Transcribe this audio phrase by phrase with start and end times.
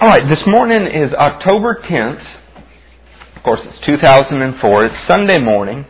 [0.00, 2.22] All right, this morning is October 10th.
[3.34, 4.84] Of course, it's 2004.
[4.84, 5.86] It's Sunday morning,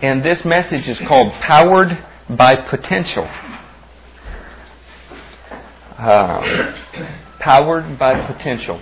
[0.00, 1.90] and this message is called Powered
[2.38, 3.28] by Potential.
[5.92, 6.40] Uh,
[7.38, 8.80] powered by Potential.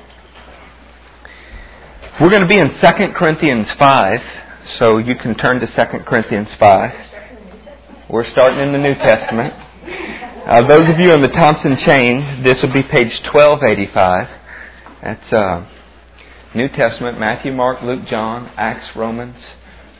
[2.20, 4.14] We're going to be in 2 Corinthians 5,
[4.78, 5.72] so you can turn to 2
[6.06, 6.90] Corinthians 5.
[8.10, 9.54] We're starting in the New Testament.
[10.46, 14.37] Uh, those of you in the Thompson chain, this will be page 1285.
[15.02, 15.66] That's uh,
[16.54, 19.36] New Testament, Matthew, Mark, Luke, John, Acts, Romans,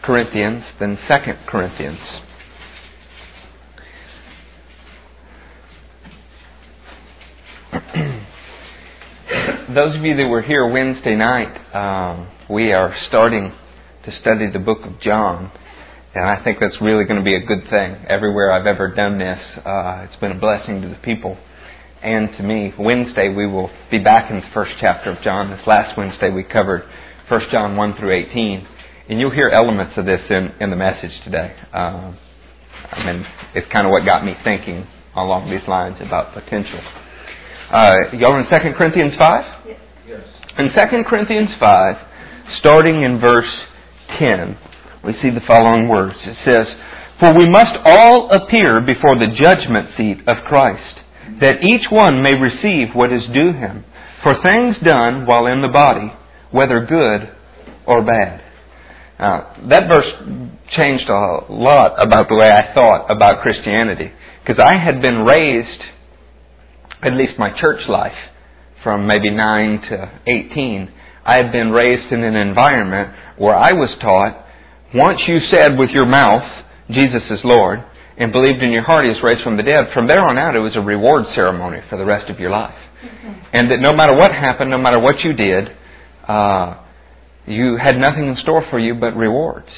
[0.03, 2.01] Corinthians, then Second Corinthians.
[9.75, 13.53] Those of you that were here Wednesday night, um, we are starting
[14.05, 15.53] to study the book of John,
[16.15, 17.95] and I think that's really going to be a good thing.
[18.09, 21.37] Everywhere I've ever done this, uh, it's been a blessing to the people
[22.03, 22.73] and to me.
[22.79, 25.51] Wednesday we will be back in the first chapter of John.
[25.51, 26.85] This last Wednesday we covered
[27.29, 28.67] 1 John 1 through 18.
[29.09, 31.57] And you'll hear elements of this in, in the message today.
[31.73, 32.13] Uh,
[32.93, 36.81] I mean, it's kind of what got me thinking along these lines about potential.
[37.71, 39.67] Uh, y'all in 2 Corinthians 5?
[40.07, 40.21] Yes.
[40.59, 41.97] In 2 Corinthians 5,
[42.61, 43.51] starting in verse
[44.19, 44.59] 10,
[45.05, 46.17] we see the following words.
[46.25, 46.67] It says,
[47.21, 51.01] For we must all appear before the judgment seat of Christ
[51.41, 53.85] that each one may receive what is due him
[54.23, 56.13] for things done while in the body,
[56.51, 57.35] whether good
[57.87, 58.43] or bad.
[59.19, 64.13] Now, that verse changed a lot about the way I thought about Christianity.
[64.45, 65.83] Because I had been raised,
[67.03, 68.17] at least my church life,
[68.83, 70.93] from maybe 9 to 18,
[71.25, 74.47] I had been raised in an environment where I was taught,
[74.95, 77.85] once you said with your mouth, Jesus is Lord,
[78.19, 80.57] and believed in your heart he was raised from the dead, from there on out
[80.57, 82.75] it was a reward ceremony for the rest of your life.
[83.53, 85.69] And that no matter what happened, no matter what you did,
[86.27, 86.83] uh,
[87.47, 89.69] you had nothing in store for you but rewards.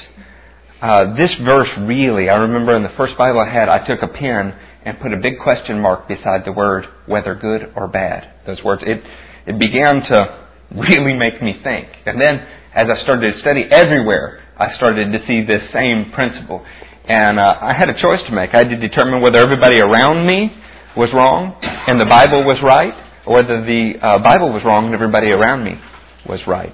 [0.81, 4.07] Uh, this verse really, I remember in the first Bible I had, I took a
[4.07, 8.33] pen and put a big question mark beside the word whether good or bad.
[8.47, 9.03] Those words, it,
[9.45, 11.87] it began to really make me think.
[12.07, 16.65] And then as I started to study everywhere, I started to see this same principle.
[17.07, 18.53] And uh, I had a choice to make.
[18.53, 20.51] I had to determine whether everybody around me
[20.95, 22.93] was wrong and the Bible was right,
[23.25, 25.79] or whether the uh, Bible was wrong and everybody around me
[26.27, 26.73] was right.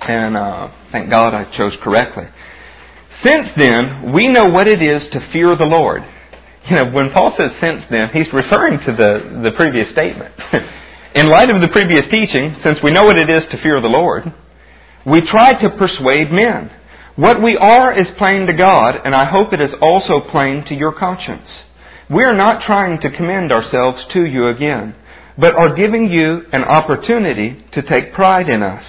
[0.00, 2.24] And uh, thank God I chose correctly.
[3.24, 6.02] Since then, we know what it is to fear the Lord.
[6.68, 10.34] You know, when Paul says since then, he's referring to the, the previous statement.
[11.14, 13.88] In light of the previous teaching, since we know what it is to fear the
[13.88, 14.32] Lord,
[15.04, 16.70] we try to persuade men.
[17.20, 20.74] What we are is plain to God, and I hope it is also plain to
[20.74, 21.46] your conscience.
[22.08, 24.94] We are not trying to commend ourselves to you again,
[25.36, 28.82] but are giving you an opportunity to take pride in us,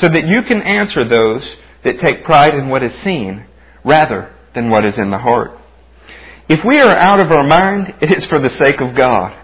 [0.00, 1.42] so that you can answer those
[1.84, 3.46] that take pride in what is seen,
[3.84, 5.52] rather than what is in the heart.
[6.48, 9.38] If we are out of our mind, it is for the sake of God.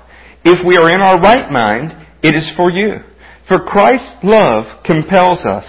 [0.45, 1.93] If we are in our right mind,
[2.25, 2.95] it is for you.
[3.47, 5.67] For Christ's love compels us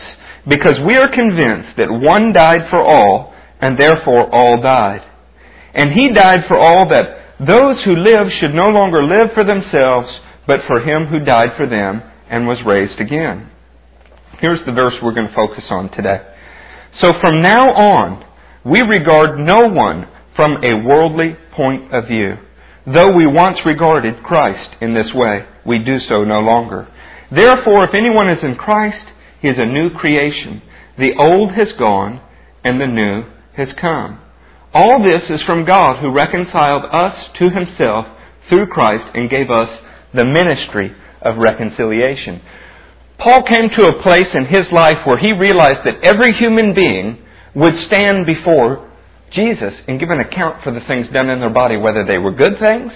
[0.47, 5.01] because we are convinced that one died for all, and therefore all died.
[5.73, 10.07] And he died for all that those who live should no longer live for themselves,
[10.47, 13.49] but for him who died for them and was raised again.
[14.39, 16.21] Here's the verse we're going to focus on today.
[17.01, 18.25] So from now on,
[18.63, 22.35] we regard no one from a worldly point of view.
[22.85, 26.87] Though we once regarded Christ in this way, we do so no longer.
[27.31, 29.05] Therefore, if anyone is in Christ,
[29.41, 30.61] he is a new creation.
[30.97, 32.21] The old has gone
[32.63, 33.23] and the new
[33.57, 34.19] has come.
[34.73, 38.07] All this is from God who reconciled us to himself
[38.49, 39.69] through Christ and gave us
[40.13, 40.91] the ministry
[41.21, 42.41] of reconciliation.
[43.17, 47.23] Paul came to a place in his life where he realized that every human being
[47.55, 48.91] would stand before
[49.31, 52.31] Jesus and give an account for the things done in their body, whether they were
[52.31, 52.91] good things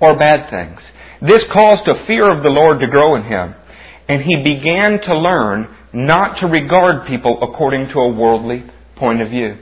[0.00, 0.78] or bad things.
[1.20, 3.54] This caused a fear of the Lord to grow in him,
[4.08, 8.64] and he began to learn not to regard people according to a worldly
[8.96, 9.56] point of view.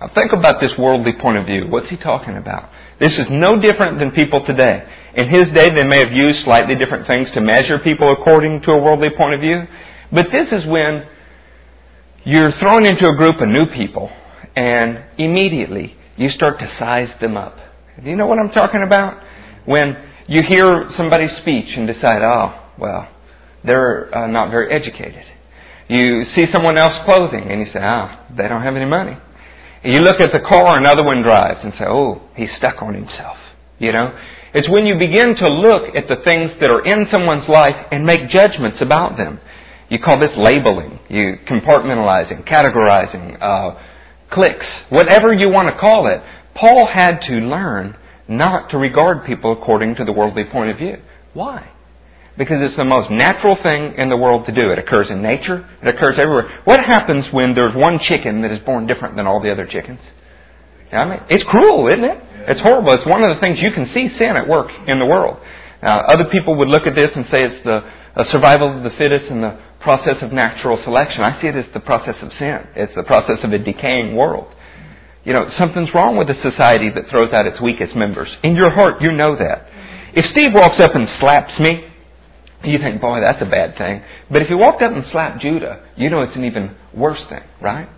[0.00, 1.66] Now think about this worldly point of view.
[1.68, 2.70] What's he talking about?
[2.98, 4.82] This is no different than people today.
[5.14, 8.72] In his day, they may have used slightly different things to measure people according to
[8.72, 9.62] a worldly point of view.
[10.12, 11.06] But this is when
[12.24, 14.10] you're thrown into a group of new people
[14.56, 17.56] and immediately you start to size them up.
[18.02, 19.22] Do you know what I'm talking about?
[19.64, 19.96] When
[20.26, 23.08] you hear somebody's speech and decide, oh, well,
[23.64, 25.24] they're uh, not very educated.
[25.88, 29.16] You see someone else clothing and you say, ah, they don't have any money.
[29.82, 32.94] And you look at the car another one drives and say, oh, he's stuck on
[32.94, 33.36] himself.
[33.78, 34.16] You know?
[34.52, 38.04] It's when you begin to look at the things that are in someone's life and
[38.04, 39.40] make judgments about them.
[39.88, 43.78] You call this labeling, you compartmentalizing, categorizing, uh,
[44.30, 46.22] cliques, whatever you want to call it.
[46.54, 47.96] Paul had to learn
[48.28, 50.98] not to regard people according to the worldly point of view.
[51.32, 51.68] Why?
[52.38, 54.70] Because it's the most natural thing in the world to do.
[54.70, 55.68] It occurs in nature.
[55.82, 56.60] It occurs everywhere.
[56.64, 60.00] What happens when there's one chicken that is born different than all the other chickens?
[60.92, 62.18] I mean, it's cruel, isn't it?
[62.48, 62.92] It's horrible.
[62.92, 65.38] It's one of the things you can see sin at work in the world.
[65.82, 67.84] Now, other people would look at this and say it's the
[68.32, 71.22] survival of the fittest and the process of natural selection.
[71.22, 72.58] I see it as the process of sin.
[72.76, 74.52] It's the process of a decaying world.
[75.24, 78.28] You know, something's wrong with a society that throws out its weakest members.
[78.42, 79.68] In your heart, you know that.
[80.12, 81.84] If Steve walks up and slaps me,
[82.64, 84.02] you think, boy, that's a bad thing.
[84.30, 87.42] But if he walked up and slapped Judah, you know it's an even worse thing,
[87.60, 87.88] right?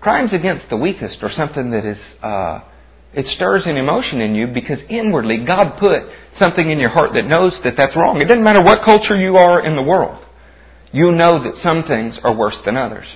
[0.00, 2.60] Crimes against the weakest are something that is, uh,
[3.12, 6.02] it stirs an emotion in you because inwardly God put
[6.40, 8.20] something in your heart that knows that that's wrong.
[8.20, 10.24] It doesn't matter what culture you are in the world.
[10.92, 13.06] You know that some things are worse than others.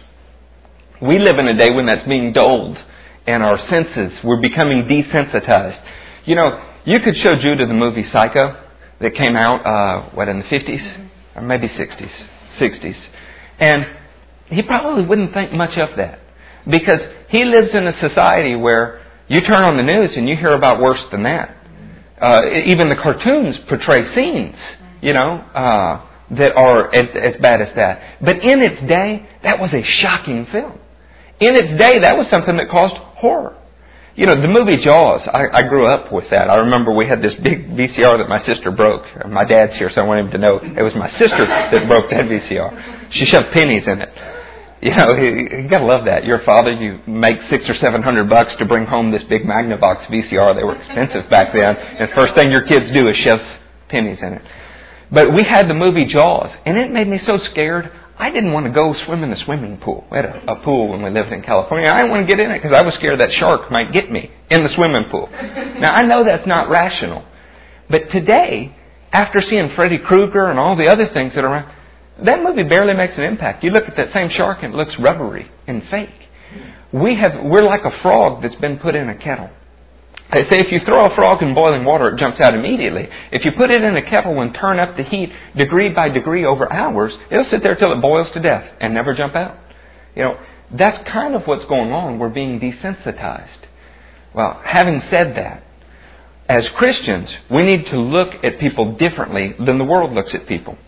[1.01, 2.79] We live in a day when that's being dulled
[3.27, 5.81] and our senses, we're becoming desensitized.
[6.25, 8.59] You know, you could show Judah the movie Psycho
[9.03, 11.09] that came out, uh, what, in the 50s?
[11.37, 12.11] Or maybe 60s.
[12.61, 12.97] 60s.
[13.59, 13.85] And
[14.47, 16.21] he probably wouldn't think much of that.
[16.65, 20.53] Because he lives in a society where you turn on the news and you hear
[20.53, 21.57] about worse than that.
[22.21, 24.55] Uh, even the cartoons portray scenes,
[25.01, 26.07] you know, uh,
[26.39, 28.19] that are as, as bad as that.
[28.21, 30.79] But in its day, that was a shocking film.
[31.41, 33.59] In its day, that was something that caused horror.
[34.15, 36.53] You know, the movie Jaws, I, I grew up with that.
[36.53, 39.09] I remember we had this big VCR that my sister broke.
[39.25, 42.13] My dad's here, so I want him to know it was my sister that broke
[42.13, 43.09] that VCR.
[43.17, 44.13] She shoved pennies in it.
[44.85, 46.27] You know, you, you gotta love that.
[46.27, 50.05] Your father, you make six or seven hundred bucks to bring home this big Magnavox
[50.13, 50.57] VCR.
[50.59, 51.73] They were expensive back then.
[51.73, 53.41] And first thing your kids do is shove
[53.89, 54.43] pennies in it.
[55.11, 57.93] But we had the movie Jaws, and it made me so scared.
[58.19, 60.05] I didn't want to go swim in the swimming pool.
[60.11, 61.91] We had a, a pool when we lived in California.
[61.91, 64.11] I didn't want to get in it because I was scared that shark might get
[64.11, 65.29] me in the swimming pool.
[65.83, 67.25] Now, I know that's not rational.
[67.91, 68.77] But today,
[69.13, 71.75] after seeing Freddy Krueger and all the other things that are around,
[72.25, 73.65] that movie barely makes an impact.
[73.65, 76.11] You look at that same shark and it looks rubbery and fake.
[76.93, 79.51] We have, we're like a frog that's been put in a kettle.
[80.33, 83.07] They say if you throw a frog in boiling water, it jumps out immediately.
[83.31, 86.47] If you put it in a kettle and turn up the heat degree by degree
[86.47, 89.59] over hours, it'll sit there till it boils to death and never jump out.
[90.17, 90.39] You know,
[90.77, 92.19] that's kind of what's going on.
[92.19, 93.67] We're being desensitized.
[94.35, 95.65] Well, having said that,
[96.49, 100.79] as Christians, we need to look at people differently than the world looks at people.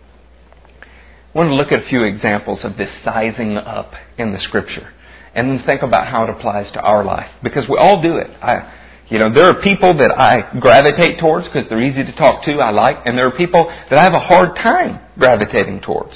[1.35, 4.93] I want to look at a few examples of this sizing up in the Scripture
[5.35, 8.31] and then think about how it applies to our life because we all do it.
[8.41, 12.45] I, you know, there are people that I gravitate towards because they're easy to talk
[12.45, 16.13] to, I like, and there are people that I have a hard time gravitating towards.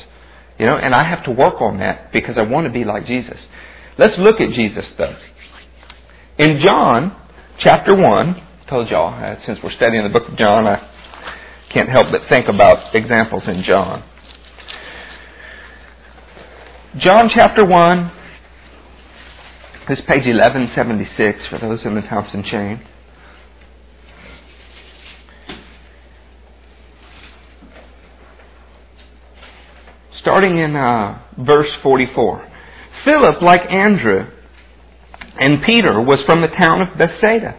[0.59, 3.07] You know, and I have to work on that because I want to be like
[3.07, 3.39] Jesus.
[3.99, 5.17] Let's look at Jesus though.
[6.39, 7.17] In John
[7.61, 10.89] chapter 1, I told y'all, uh, since we're studying the book of John, I
[11.73, 14.03] can't help but think about examples in John.
[16.99, 18.13] John chapter 1,
[19.89, 22.85] this is page 1176 for those in the Thompson chain.
[30.21, 32.47] Starting in uh, verse 44.
[33.07, 34.27] Philip, like Andrew
[35.41, 37.59] and Peter, was from the town of Bethsaida.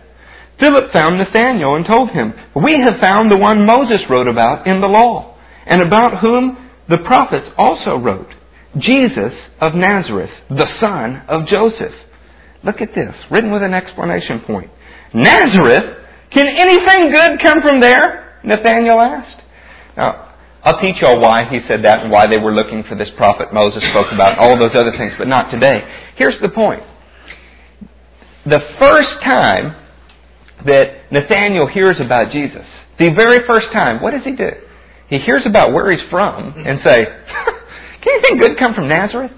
[0.59, 4.81] Philip found Nathanael and told him, We have found the one Moses wrote about in
[4.81, 8.29] the law, and about whom the prophets also wrote,
[8.77, 11.95] Jesus of Nazareth, the son of Joseph.
[12.63, 14.69] Look at this, written with an explanation point.
[15.13, 15.97] Nazareth?
[16.31, 18.39] Can anything good come from there?
[18.43, 19.41] Nathanael asked.
[19.97, 20.29] Now,
[20.63, 23.53] I'll teach y'all why he said that and why they were looking for this prophet
[23.53, 25.81] Moses spoke about, all those other things, but not today.
[26.17, 26.83] Here's the point.
[28.45, 29.75] The first time
[30.65, 32.65] that Nathanael hears about Jesus,
[32.97, 34.49] the very first time, what does he do?
[35.09, 36.95] He hears about where he's from and say,
[38.03, 39.31] "Can anything good come from Nazareth?"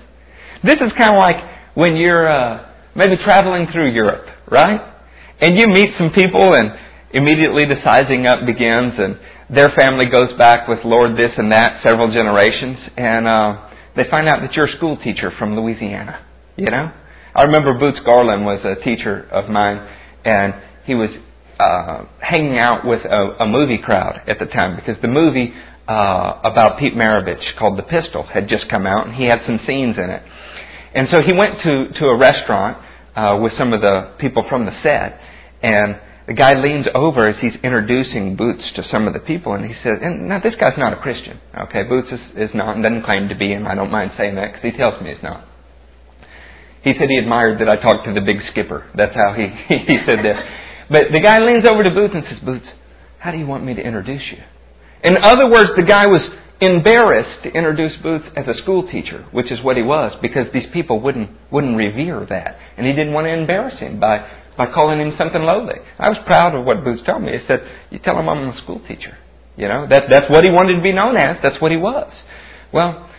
[0.64, 1.38] This is kind of like
[1.76, 4.82] when you're uh, maybe traveling through Europe, right?
[5.40, 6.72] And you meet some people and
[7.12, 9.18] immediately the sizing up begins and
[9.50, 14.28] their family goes back with Lord this and that several generations and uh, they find
[14.28, 16.92] out that you're a school teacher from Louisiana, you know?
[17.36, 19.88] I remember Boots Garland was a teacher of mine
[20.24, 20.54] and
[20.86, 21.10] he was
[21.60, 25.54] uh, hanging out with a, a movie crowd at the time because the movie
[25.88, 29.60] uh, about Pete Maravich called The Pistol had just come out and he had some
[29.68, 30.24] scenes in it.
[30.94, 32.78] And so he went to, to a restaurant
[33.16, 35.20] uh, with some of the people from the set,
[35.62, 39.66] and the guy leans over as he's introducing Boots to some of the people, and
[39.66, 41.84] he says, and now this guy's not a Christian, okay?
[41.84, 44.54] Boots is, is not, and doesn't claim to be, and I don't mind saying that
[44.54, 45.46] because he tells me he's not.
[46.84, 48.90] He said he admired that I talked to the big skipper.
[48.96, 50.38] That's how he, he said this.
[50.90, 52.66] But the guy leans over to Boots and says, Boots,
[53.20, 54.40] how do you want me to introduce you?
[55.04, 56.22] In other words, the guy was
[56.62, 60.68] embarrassed to introduce Boots as a school teacher, which is what he was, because these
[60.72, 64.26] people wouldn't wouldn't revere that, and he didn't want to embarrass him by
[64.56, 65.80] by calling him something lowly.
[65.98, 67.32] I was proud of what Boots told me.
[67.32, 69.18] He said, "You tell him I'm a school teacher."
[69.58, 71.38] You know, that that's what he wanted to be known as.
[71.44, 72.12] That's what he was.
[72.72, 73.10] Well,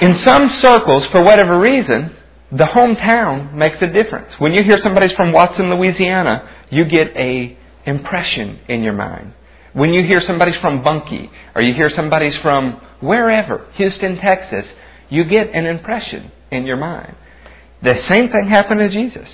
[0.00, 2.16] in some circles, for whatever reason,
[2.50, 4.28] the hometown makes a difference.
[4.38, 9.32] When you hear somebody's from Watson, Louisiana, you get a impression in your mind.
[9.74, 14.64] When you hear somebody's from Bunkie, or you hear somebody's from wherever, Houston, Texas,
[15.10, 17.14] you get an impression in your mind.
[17.82, 19.28] The same thing happened to Jesus.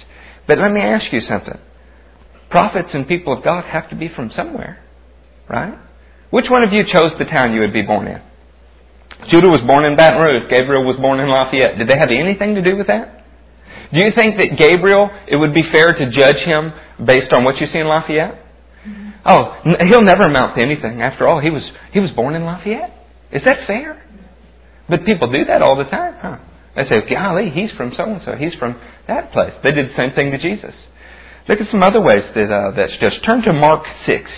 [0.49, 1.59] But let me ask you something.
[2.51, 4.83] Prophets and people of God have to be from somewhere,
[5.49, 5.79] right?
[6.31, 8.21] Which one of you chose the town you would be born in?
[9.31, 10.51] Judah was born in Baton Rouge.
[10.51, 11.79] Gabriel was born in Lafayette.
[11.79, 13.25] Did they have anything to do with that?
[13.93, 16.73] Do you think that Gabriel, it would be fair to judge him
[17.05, 18.40] based on what you see in Lafayette?
[19.25, 21.03] Oh, he'll never amount to anything.
[21.03, 21.63] After all, he was
[21.93, 22.95] he was born in Lafayette.
[23.33, 24.03] Is that fair?
[24.89, 26.39] But people do that all the time, huh?
[26.75, 28.35] They say, golly, he's from so and so.
[28.35, 29.53] He's from that place.
[29.63, 30.75] They did the same thing to Jesus.
[31.49, 33.25] Look at some other ways that uh, that's just.
[33.25, 34.31] Turn to Mark 6.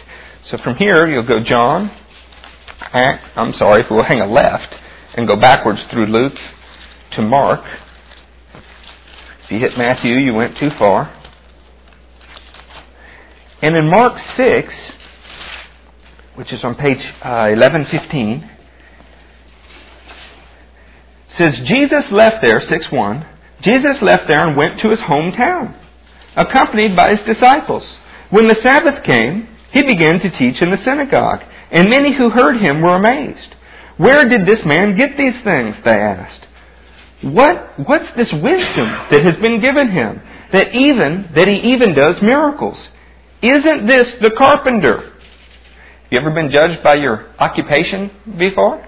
[0.51, 1.91] So from here, you'll go John,
[2.93, 4.75] I'm sorry, if we'll hang a left
[5.17, 6.37] and go backwards through Luke
[7.17, 7.61] to Mark.
[9.45, 11.22] If you hit Matthew, you went too far.
[13.63, 14.69] And in Mark 6,
[16.35, 18.51] which is on page uh, 1115,
[21.39, 23.27] says Jesus left there, 6 1.
[23.63, 25.79] Jesus left there and went to his hometown,
[26.37, 27.85] accompanied by his disciples.
[28.31, 31.41] When the Sabbath came, he began to teach in the synagogue,
[31.71, 33.55] and many who heard him were amazed.
[33.97, 35.77] Where did this man get these things?
[35.85, 36.47] They asked.
[37.23, 40.21] What, what's this wisdom that has been given him?
[40.53, 42.77] That even, that he even does miracles.
[43.43, 45.11] Isn't this the carpenter?
[45.11, 48.87] Have you ever been judged by your occupation before?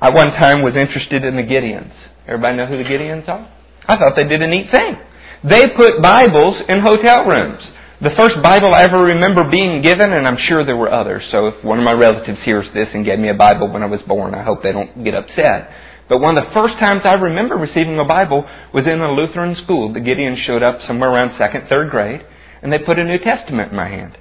[0.00, 1.90] I one time was interested in the Gideons.
[2.28, 3.50] Everybody know who the Gideons are?
[3.88, 5.02] I thought they did a neat thing.
[5.42, 7.58] They put Bibles in hotel rooms.
[8.00, 11.48] The first Bible I ever remember being given, and I'm sure there were others, so
[11.48, 14.00] if one of my relatives hears this and gave me a Bible when I was
[14.06, 15.74] born, I hope they don't get upset.
[16.08, 19.56] But one of the first times I remember receiving a Bible was in a Lutheran
[19.64, 19.92] school.
[19.92, 22.22] The Gideons showed up somewhere around second, third grade
[22.64, 24.16] and they put a New Testament in my hand.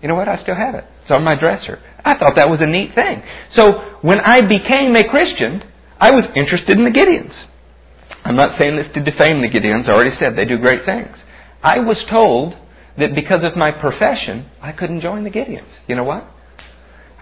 [0.00, 0.26] You know what?
[0.26, 0.84] I still have it.
[1.02, 1.78] It's on my dresser.
[2.04, 3.22] I thought that was a neat thing.
[3.54, 5.62] So when I became a Christian,
[6.00, 7.34] I was interested in the Gideons.
[8.24, 9.88] I'm not saying this to defame the Gideons.
[9.88, 11.14] I already said they do great things.
[11.62, 12.54] I was told
[12.98, 15.70] that because of my profession, I couldn't join the Gideons.
[15.86, 16.24] You know what?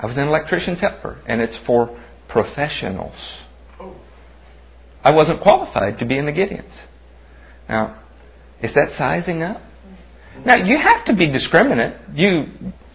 [0.00, 3.16] I was an electrician's helper, and it's for professionals.
[5.02, 6.72] I wasn't qualified to be in the Gideons.
[7.68, 8.02] Now,
[8.62, 9.62] is that sizing up?
[10.44, 11.96] Now, you have to be discriminate.
[12.14, 12.46] You,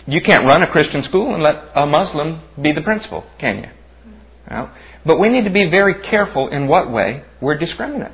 [0.08, 3.70] you can't run a Christian school and let a Muslim be the principal, can you?
[5.06, 8.12] But we need to be very careful in what way we're discriminate.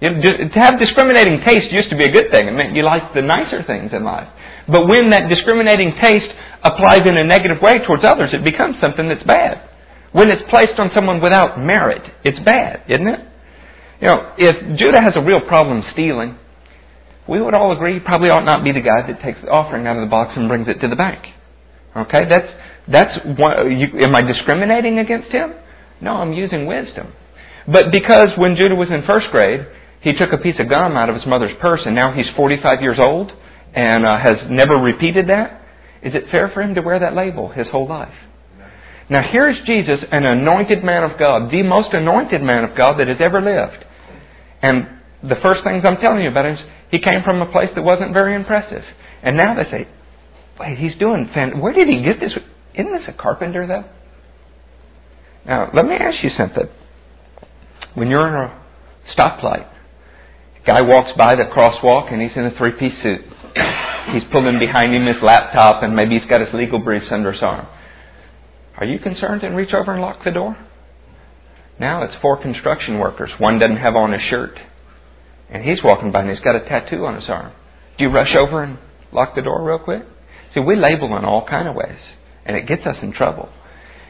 [0.00, 2.48] You know, to have discriminating taste used to be a good thing.
[2.48, 4.28] It meant you liked the nicer things in life.
[4.68, 6.28] But when that discriminating taste
[6.62, 9.62] applies in a negative way towards others, it becomes something that's bad.
[10.12, 13.20] When it's placed on someone without merit, it's bad, isn't it?
[14.00, 16.36] You know, if Judah has a real problem stealing,
[17.28, 19.96] we would all agree probably ought not be the guy that takes the offering out
[19.96, 21.24] of the box and brings it to the bank.
[21.96, 22.52] Okay, that's
[22.88, 25.54] that's one, you, am I discriminating against him?
[26.00, 27.12] No, I'm using wisdom.
[27.66, 29.66] But because when Judah was in first grade,
[30.00, 32.80] he took a piece of gum out of his mother's purse, and now he's 45
[32.80, 33.32] years old
[33.74, 35.62] and uh, has never repeated that.
[36.02, 38.14] Is it fair for him to wear that label his whole life?
[39.08, 43.08] Now here's Jesus, an anointed man of God, the most anointed man of God that
[43.08, 43.84] has ever lived.
[44.62, 44.88] And
[45.22, 47.82] the first things I'm telling you about him is he came from a place that
[47.82, 48.82] wasn't very impressive.
[49.22, 49.88] And now they say,
[50.58, 52.32] wait, he's doing, fan- where did he get this?
[52.74, 53.84] Isn't this a carpenter, though?
[55.46, 56.68] Now, let me ask you something.
[57.94, 58.62] When you're in a
[59.16, 59.66] stoplight,
[60.62, 63.20] a guy walks by the crosswalk and he's in a three piece suit.
[64.12, 67.42] He's pulling behind him his laptop and maybe he's got his legal briefs under his
[67.42, 67.66] arm.
[68.76, 70.56] Are you concerned and reach over and lock the door?
[71.78, 73.30] Now it's four construction workers.
[73.38, 74.58] One doesn't have on a shirt.
[75.50, 77.52] And he's walking by and he's got a tattoo on his arm.
[77.98, 78.78] Do you rush over and
[79.12, 80.02] lock the door real quick?
[80.54, 81.98] See, we label in all kind of ways,
[82.44, 83.48] and it gets us in trouble.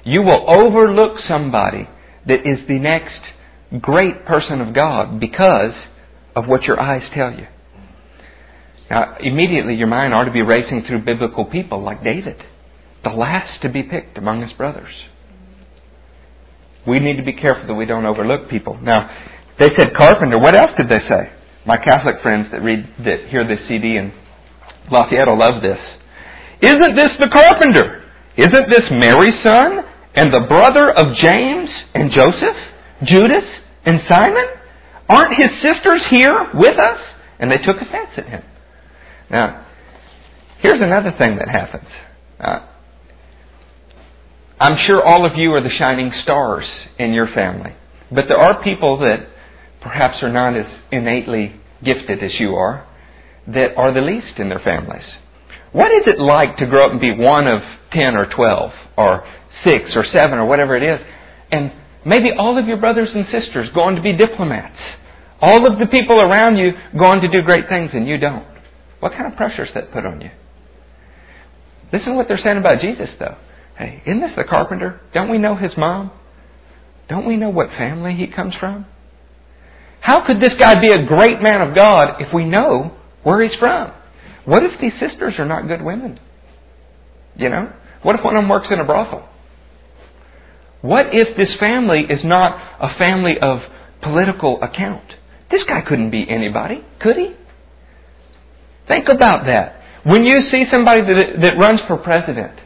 [0.05, 1.89] You will overlook somebody
[2.27, 3.21] that is the next
[3.81, 5.75] great person of God because
[6.35, 7.47] of what your eyes tell you.
[8.91, 12.37] Now, immediately your mind ought to be racing through biblical people like David,
[13.03, 14.93] the last to be picked among his brothers.
[16.87, 18.79] We need to be careful that we don't overlook people.
[18.81, 19.11] Now,
[19.59, 20.39] they said carpenter.
[20.39, 21.33] What else did they say?
[21.67, 24.13] My Catholic friends that read that hear this CD in
[24.91, 25.81] Lafayette will love this.
[26.63, 28.05] Isn't this the carpenter?
[28.37, 29.85] Isn't this Mary's son
[30.15, 32.57] and the brother of James and Joseph,
[33.05, 33.45] Judas
[33.85, 34.47] and Simon?
[35.09, 37.01] Aren't his sisters here with us?
[37.39, 38.43] And they took offense at him.
[39.31, 39.67] Now,
[40.61, 41.89] here's another thing that happens.
[42.41, 42.67] Uh,
[44.59, 46.65] I'm sure all of you are the shining stars
[46.99, 47.75] in your family.
[48.11, 49.29] But there are people that
[49.87, 52.85] perhaps are not as innately gifted as you are
[53.47, 55.05] that are the least in their families.
[55.71, 57.61] What is it like to grow up and be one of
[57.93, 59.25] 10 or 12 or
[59.65, 60.99] 6 or 7 or whatever it is?
[61.53, 61.71] And
[62.05, 64.79] maybe all of your brothers and sisters go on to be diplomats.
[65.41, 68.47] All of the people around you go on to do great things and you don't.
[68.99, 70.31] What kind of pressure is that put on you?
[71.93, 73.37] Listen to what they're saying about Jesus, though.
[73.79, 75.01] Hey, isn't this the carpenter?
[75.15, 76.11] Don't we know his mom?
[77.09, 78.87] Don't we know what family he comes from?
[80.01, 83.59] How could this guy be a great man of God if we know where he's
[83.59, 83.93] from?
[84.45, 86.21] What if these sisters are not good women?
[87.35, 87.73] You know?
[88.03, 89.29] What if one of them works in a brothel?
[90.81, 93.59] What if this family is not a family of
[94.03, 95.03] political account?
[95.51, 97.35] This guy couldn't be anybody, could he?
[98.87, 99.81] Think about that.
[100.05, 102.61] When you see somebody that, that runs for president,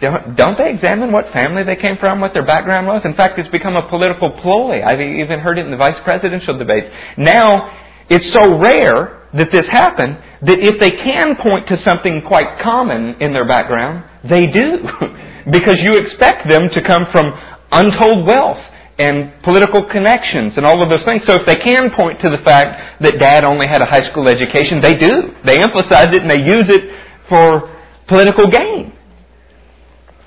[0.00, 3.02] don't they examine what family they came from, what their background was?
[3.04, 4.82] In fact, it's become a political ploy.
[4.82, 6.86] I've even heard it in the vice presidential debates.
[7.16, 7.70] Now,
[8.10, 13.16] it's so rare that this happened that if they can point to something quite common
[13.20, 14.82] in their background, they do.
[15.50, 17.32] because you expect them to come from
[17.72, 18.62] untold wealth
[18.98, 21.22] and political connections and all of those things.
[21.26, 24.28] So if they can point to the fact that dad only had a high school
[24.28, 25.34] education, they do.
[25.42, 26.84] They emphasize it and they use it
[27.26, 27.74] for
[28.06, 28.94] political gain.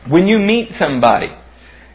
[0.09, 1.29] When you meet somebody,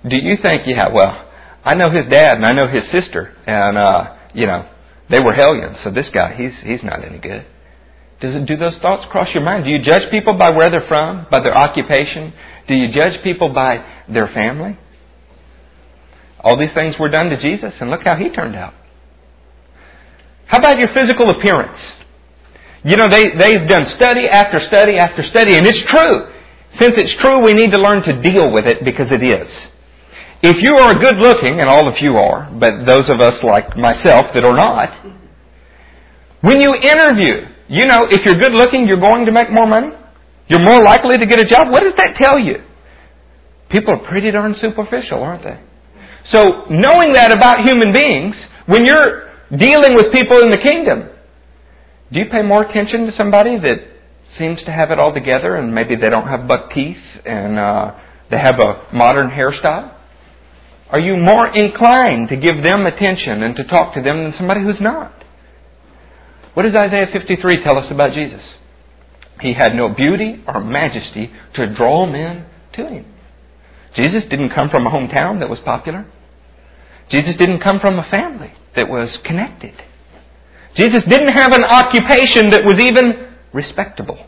[0.08, 1.28] do you think, yeah, well,
[1.64, 4.68] I know his dad and I know his sister and, uh, you know,
[5.10, 7.44] they were hellions, so this guy, he's, he's not any good.
[8.20, 9.64] Does it, do those thoughts cross your mind?
[9.64, 12.32] Do you judge people by where they're from, by their occupation?
[12.68, 14.78] Do you judge people by their family?
[16.40, 18.74] All these things were done to Jesus, and look how he turned out.
[20.46, 21.78] How about your physical appearance?
[22.84, 26.32] You know, they, they've done study after study after study, and it's true.
[26.80, 29.48] Since it's true, we need to learn to deal with it because it is.
[30.42, 33.76] If you are good looking, and all of you are, but those of us like
[33.76, 34.90] myself that are not,
[36.42, 39.94] when you interview, you know, if you're good looking, you're going to make more money.
[40.48, 41.70] You're more likely to get a job.
[41.70, 42.64] What does that tell you?
[43.70, 45.60] People are pretty darn superficial, aren't they?
[46.32, 48.34] So, knowing that about human beings,
[48.66, 51.08] when you're dealing with people in the kingdom,
[52.12, 53.91] do you pay more attention to somebody that
[54.38, 57.92] seems to have it all together and maybe they don't have buck teeth and uh,
[58.30, 59.94] they have a modern hairstyle?
[60.90, 64.62] Are you more inclined to give them attention and to talk to them than somebody
[64.62, 65.12] who's not?
[66.54, 68.42] What does Isaiah 53 tell us about Jesus?
[69.40, 73.06] He had no beauty or majesty to draw men to him.
[73.96, 76.06] Jesus didn't come from a hometown that was popular.
[77.10, 79.74] Jesus didn't come from a family that was connected.
[80.76, 84.26] Jesus didn't have an occupation that was even respectable.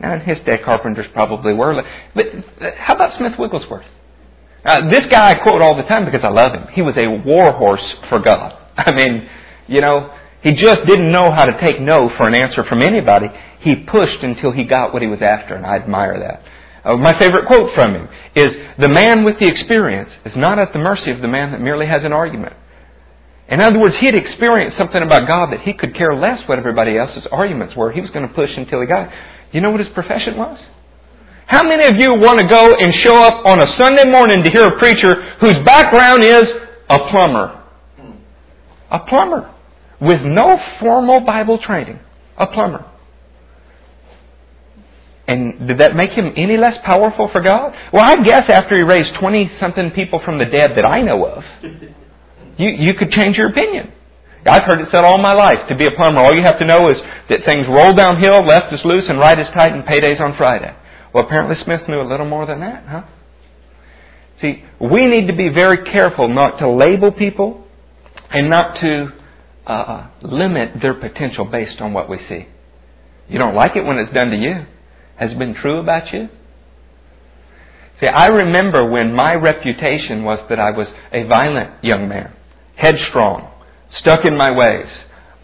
[0.00, 1.82] Now, in his day, carpenters probably were.
[2.14, 2.26] But
[2.76, 3.86] how about Smith Wigglesworth?
[4.64, 6.68] Uh, this guy I quote all the time because I love him.
[6.72, 8.58] He was a warhorse for God.
[8.76, 9.28] I mean,
[9.66, 13.26] you know, he just didn't know how to take no for an answer from anybody.
[13.60, 16.42] He pushed until he got what he was after, and I admire that.
[16.84, 18.46] Uh, my favorite quote from him is,
[18.78, 21.86] The man with the experience is not at the mercy of the man that merely
[21.86, 22.54] has an argument.
[23.52, 26.56] In other words, he had experienced something about God that he could care less what
[26.56, 27.92] everybody else's arguments were.
[27.92, 29.10] He was going to push until he got it.
[29.52, 30.58] You know what his profession was?
[31.46, 34.50] How many of you want to go and show up on a Sunday morning to
[34.50, 36.44] hear a preacher whose background is
[36.88, 37.62] a plumber?
[38.90, 39.54] A plumber.
[40.00, 42.00] With no formal Bible training.
[42.38, 42.86] A plumber.
[45.28, 47.74] And did that make him any less powerful for God?
[47.92, 51.26] Well, I guess after he raised 20 something people from the dead that I know
[51.26, 51.44] of,
[52.56, 53.92] you, you could change your opinion.
[54.46, 56.66] I've heard it said all my life to be a plumber, all you have to
[56.66, 60.18] know is that things roll downhill, left is loose, and right is tight, and payday's
[60.20, 60.74] on Friday.
[61.14, 63.02] Well, apparently Smith knew a little more than that, huh?
[64.40, 67.64] See, we need to be very careful not to label people
[68.30, 69.08] and not to
[69.66, 72.46] uh, limit their potential based on what we see.
[73.28, 74.66] You don't like it when it's done to you
[75.22, 76.28] has it been true about you?
[78.00, 82.34] See, I remember when my reputation was that I was a violent young man,
[82.76, 83.50] headstrong,
[84.00, 84.90] stuck in my ways,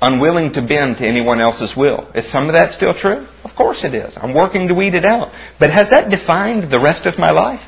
[0.01, 2.09] unwilling to bend to anyone else's will.
[2.15, 3.27] Is some of that still true?
[3.45, 4.13] Of course it is.
[4.17, 5.33] I'm working to weed it out.
[5.59, 7.61] But has that defined the rest of my life?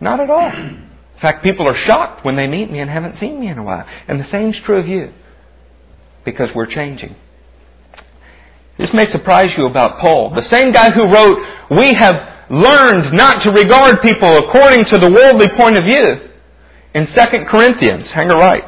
[0.00, 0.50] Not at all.
[0.50, 3.62] In fact, people are shocked when they meet me and haven't seen me in a
[3.62, 3.86] while.
[4.08, 5.12] And the same's true of you.
[6.24, 7.14] Because we're changing.
[8.78, 10.34] This may surprise you about Paul.
[10.34, 11.38] The same guy who wrote,
[11.70, 16.31] We have learned not to regard people according to the worldly point of view.
[16.94, 17.12] In 2
[17.50, 18.64] Corinthians, hang a right.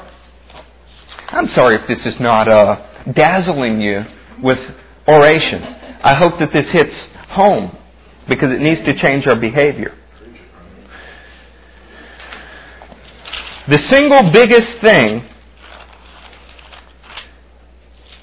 [1.29, 4.01] I'm sorry if this is not uh, dazzling you
[4.43, 4.59] with
[5.07, 5.63] oration.
[6.03, 6.95] I hope that this hits
[7.29, 7.77] home
[8.27, 9.95] because it needs to change our behavior.
[13.69, 15.29] The single biggest thing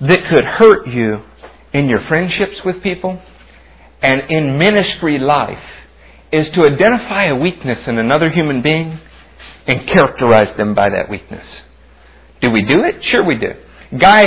[0.02, 1.20] that could hurt you
[1.74, 3.22] in your friendships with people
[4.02, 5.64] and in ministry life
[6.32, 9.00] is to identify a weakness in another human being
[9.68, 11.46] and characterize them by that weakness.
[12.42, 12.96] Do we do it?
[13.12, 13.54] Sure we do.
[13.98, 14.22] Guy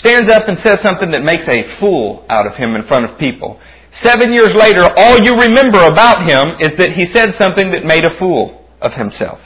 [0.00, 3.18] stands up and says something that makes a fool out of him in front of
[3.18, 3.60] people.
[4.04, 8.04] Seven years later, all you remember about him is that he said something that made
[8.04, 9.38] a fool of himself.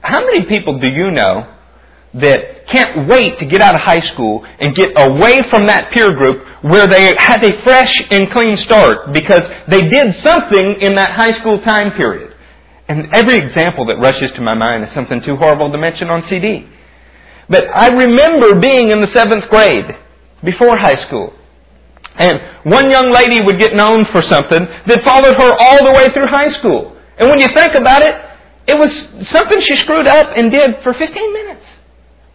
[0.00, 1.52] How many people do you know
[2.14, 6.16] that can't wait to get out of high school and get away from that peer
[6.16, 11.12] group where they had a fresh and clean start because they did something in that
[11.14, 12.25] high school time period?
[12.88, 16.22] And every example that rushes to my mind is something too horrible to mention on
[16.30, 16.70] CD.
[17.50, 19.90] But I remember being in the seventh grade
[20.42, 21.34] before high school.
[22.18, 26.06] And one young lady would get known for something that followed her all the way
[26.14, 26.96] through high school.
[27.18, 28.14] And when you think about it,
[28.66, 28.90] it was
[29.34, 31.66] something she screwed up and did for 15 minutes.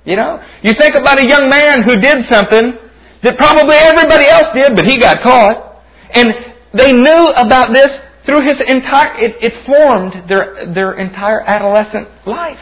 [0.04, 0.40] You know?
[0.64, 2.76] You think about a young man who did something
[3.24, 5.82] that probably everybody else did, but he got caught.
[6.14, 6.28] And
[6.74, 7.90] they knew about this
[8.26, 12.62] through his entire, it, it formed their, their entire adolescent life.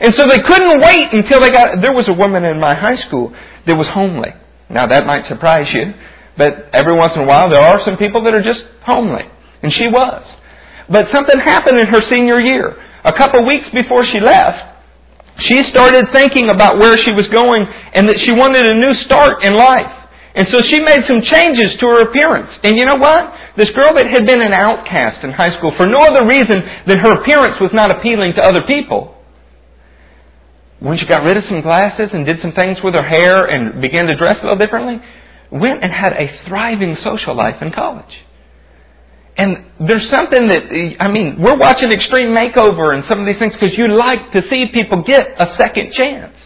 [0.00, 3.00] And so they couldn't wait until they got, there was a woman in my high
[3.06, 3.32] school
[3.66, 4.34] that was homely.
[4.68, 5.94] Now that might surprise you,
[6.36, 9.24] but every once in a while there are some people that are just homely.
[9.62, 10.26] And she was.
[10.90, 12.74] But something happened in her senior year.
[13.04, 14.72] A couple weeks before she left,
[15.48, 19.40] she started thinking about where she was going and that she wanted a new start
[19.46, 20.01] in life.
[20.34, 22.48] And so she made some changes to her appearance.
[22.64, 23.32] And you know what?
[23.56, 26.98] This girl that had been an outcast in high school for no other reason than
[26.98, 29.14] her appearance was not appealing to other people.
[30.80, 33.80] When she got rid of some glasses and did some things with her hair and
[33.80, 35.04] began to dress a little differently,
[35.52, 38.24] went and had a thriving social life in college.
[39.36, 43.52] And there's something that, I mean, we're watching Extreme Makeover and some of these things
[43.52, 46.36] because you like to see people get a second chance.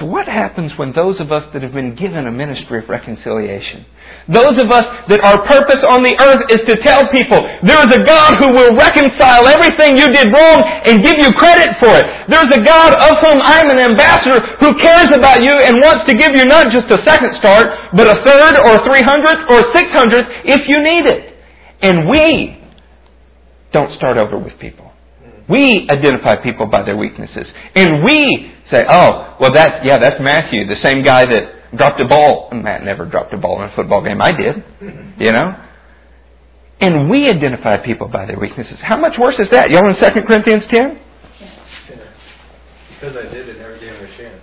[0.00, 3.84] So what happens when those of us that have been given a ministry of reconciliation,
[4.24, 7.92] those of us that our purpose on the earth is to tell people there is
[7.92, 12.08] a God who will reconcile everything you did wrong and give you credit for it.
[12.24, 16.16] There's a God of whom I'm an ambassador who cares about you and wants to
[16.16, 19.92] give you not just a second start, but a third or three hundredth or six
[19.92, 21.36] hundredth if you need it.
[21.84, 22.56] And we
[23.76, 24.91] don't start over with people.
[25.48, 27.46] We identify people by their weaknesses.
[27.74, 32.06] And we say, oh, well that's, yeah, that's Matthew, the same guy that dropped a
[32.06, 32.50] ball.
[32.52, 34.20] Matt never dropped a ball in a football game.
[34.20, 34.64] I did.
[35.18, 35.54] You know?
[36.80, 38.78] And we identify people by their weaknesses.
[38.82, 39.70] How much worse is that?
[39.70, 40.98] Y'all in 2 Corinthians 10?
[42.98, 44.42] Because I did it, gave him a chance.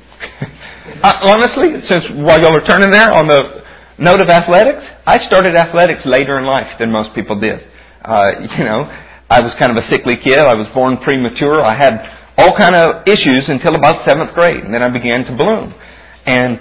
[1.03, 3.63] uh, honestly, since while y'all are turning there on the
[3.99, 7.59] note of athletics, I started athletics later in life than most people did.
[8.03, 8.83] Uh, you know,
[9.29, 10.39] I was kind of a sickly kid.
[10.39, 11.61] I was born premature.
[11.61, 11.93] I had
[12.37, 15.75] all kind of issues until about seventh grade, and then I began to bloom.
[16.25, 16.59] And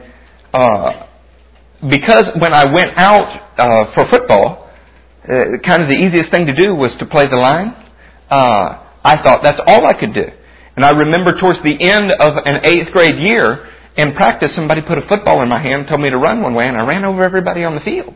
[0.52, 1.09] uh,
[1.88, 4.68] because when I went out uh, for football,
[5.24, 7.72] uh, kind of the easiest thing to do was to play the line.
[8.31, 10.26] Uh, I thought that's all I could do.
[10.76, 14.98] And I remember towards the end of an eighth grade year in practice, somebody put
[14.98, 17.24] a football in my hand, told me to run one way, and I ran over
[17.24, 18.14] everybody on the field.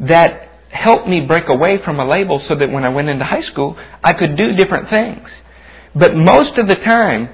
[0.00, 3.42] That helped me break away from a label so that when I went into high
[3.52, 5.28] school, I could do different things.
[5.94, 7.28] But most of the time,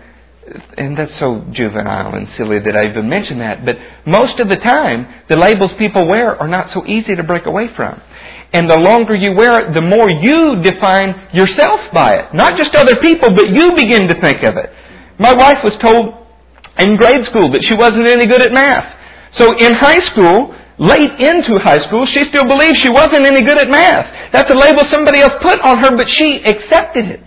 [0.77, 4.57] and that's so juvenile and silly that I even mention that, but most of the
[4.57, 8.01] time, the labels people wear are not so easy to break away from.
[8.53, 12.33] And the longer you wear it, the more you define yourself by it.
[12.33, 14.71] Not just other people, but you begin to think of it.
[15.19, 16.25] My wife was told
[16.79, 18.97] in grade school that she wasn't any good at math.
[19.37, 23.59] So in high school, late into high school, she still believed she wasn't any good
[23.61, 24.33] at math.
[24.33, 27.27] That's a label somebody else put on her, but she accepted it.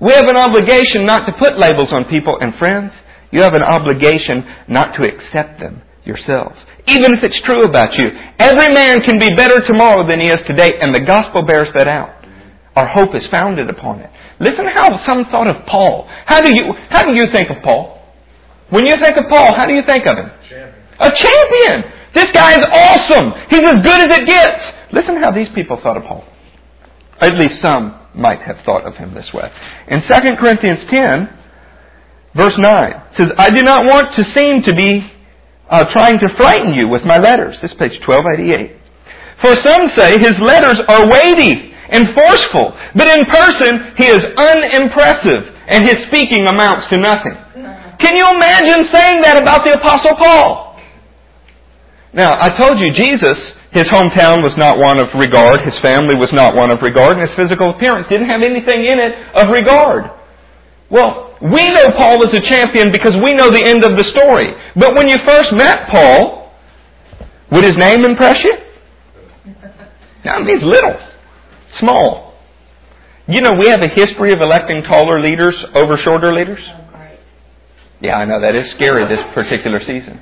[0.00, 2.92] We have an obligation not to put labels on people, and friends,
[3.30, 6.56] you have an obligation not to accept them yourselves.
[6.86, 8.12] Even if it's true about you.
[8.38, 11.88] Every man can be better tomorrow than he is today, and the gospel bears that
[11.88, 12.24] out.
[12.76, 14.10] Our hope is founded upon it.
[14.40, 16.06] Listen how some thought of Paul.
[16.26, 18.02] How do you, how do you think of Paul?
[18.70, 20.30] When you think of Paul, how do you think of him?
[20.48, 20.74] Champion.
[21.00, 21.93] A champion!
[22.14, 23.34] This guy is awesome!
[23.50, 24.62] He's as good as it gets!
[24.92, 26.24] Listen how these people thought of Paul.
[27.20, 29.50] At least some might have thought of him this way.
[29.88, 31.28] In 2 Corinthians 10,
[32.36, 35.10] verse 9, says, I do not want to seem to be
[35.68, 37.56] uh, trying to frighten you with my letters.
[37.62, 38.78] This page 1288.
[39.42, 45.50] For some say his letters are weighty and forceful, but in person he is unimpressive
[45.66, 47.34] and his speaking amounts to nothing.
[47.98, 50.63] Can you imagine saying that about the Apostle Paul?
[52.14, 53.34] Now, I told you Jesus,
[53.74, 57.26] his hometown was not one of regard, his family was not one of regard, and
[57.26, 60.14] his physical appearance didn't have anything in it of regard.
[60.94, 64.54] Well, we know Paul is a champion because we know the end of the story.
[64.78, 66.54] But when you first met Paul,
[67.50, 68.54] would his name impress you?
[70.24, 70.94] Now, he's little,
[71.80, 72.38] small.
[73.26, 76.62] You know, we have a history of electing taller leaders over shorter leaders.
[76.62, 77.10] Oh,
[78.00, 80.20] yeah, I know that is scary this particular season.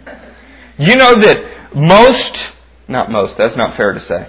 [0.82, 1.36] You know that
[1.76, 2.34] most,
[2.88, 4.26] not most, that's not fair to say.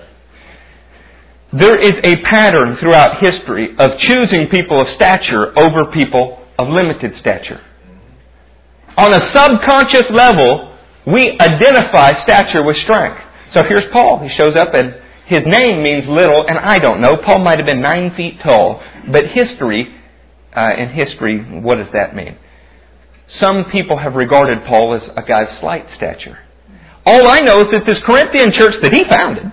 [1.51, 7.13] There is a pattern throughout history of choosing people of stature over people of limited
[7.19, 7.61] stature.
[8.97, 13.21] On a subconscious level, we identify stature with strength.
[13.55, 14.21] So here's Paul.
[14.21, 14.93] He shows up and
[15.25, 17.17] his name means little, and I don't know.
[17.25, 19.87] Paul might have been nine feet tall, but history,
[20.55, 22.37] uh, in history, what does that mean?
[23.39, 26.38] Some people have regarded Paul as a guy of slight stature.
[27.05, 29.51] All I know is that this Corinthian church that he founded,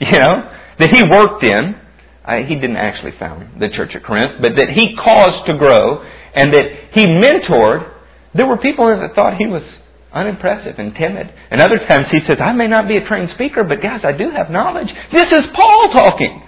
[0.00, 1.76] you know, that he worked in,
[2.24, 6.02] uh, he didn't actually found the church at Corinth, but that he caused to grow
[6.34, 7.92] and that he mentored,
[8.34, 9.62] there were people that thought he was
[10.12, 11.32] unimpressive and timid.
[11.50, 14.12] And other times he says, I may not be a trained speaker, but guys, I
[14.12, 14.88] do have knowledge.
[15.12, 16.42] This is Paul talking.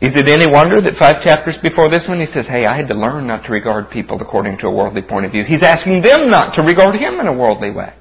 [0.00, 2.86] Is it any wonder that five chapters before this one he says, Hey, I had
[2.88, 5.42] to learn not to regard people according to a worldly point of view.
[5.42, 7.92] He's asking them not to regard him in a worldly way.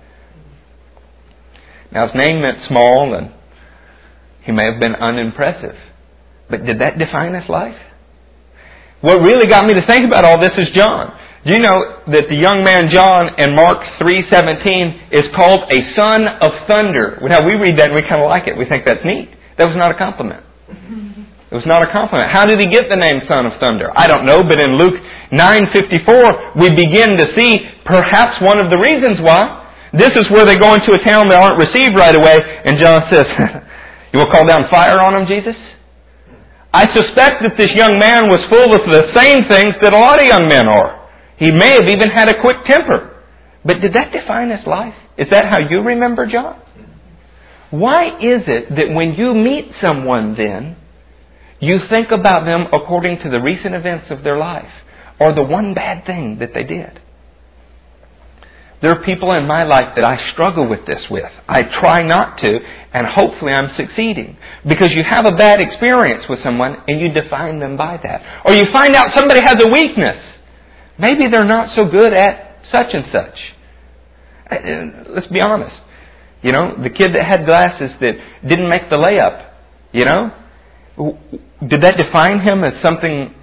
[1.91, 3.33] Now his name meant small and
[4.45, 5.75] he may have been unimpressive.
[6.49, 7.75] But did that define his life?
[9.01, 11.17] What really got me to think about all this is John.
[11.45, 16.27] Do you know that the young man John in Mark 3.17 is called a son
[16.41, 17.17] of thunder?
[17.25, 18.57] Now we read that and we kind of like it.
[18.57, 19.29] We think that's neat.
[19.57, 20.43] That was not a compliment.
[21.47, 22.27] It was not a compliment.
[22.27, 23.87] How did he get the name Son of Thunder?
[23.95, 24.99] I don't know, but in Luke
[25.31, 29.63] 9:54 we begin to see perhaps one of the reasons why.
[29.95, 32.35] This is where they go into a town they aren't received right away,
[32.67, 33.25] and John says,
[34.11, 35.55] "You will call down fire on them, Jesus."
[36.73, 40.19] I suspect that this young man was full of the same things that a lot
[40.19, 41.07] of young men are.
[41.37, 43.23] He may have even had a quick temper.
[43.63, 44.93] But did that define his life?
[45.17, 46.59] Is that how you remember John?
[47.69, 50.75] Why is it that when you meet someone then,
[51.59, 54.71] you think about them according to the recent events of their life
[55.19, 56.99] or the one bad thing that they did.
[58.79, 61.31] There are people in my life that I struggle with this with.
[61.49, 62.59] I try not to,
[62.93, 64.37] and hopefully I'm succeeding.
[64.67, 68.21] Because you have a bad experience with someone and you define them by that.
[68.45, 70.23] Or you find out somebody has a weakness.
[70.99, 73.37] Maybe they're not so good at such and such.
[75.09, 75.75] Let's be honest.
[76.43, 78.13] You know, the kid that had glasses that
[78.47, 79.53] didn't make the layup,
[79.91, 80.31] you know,
[80.97, 83.33] did that define him as something?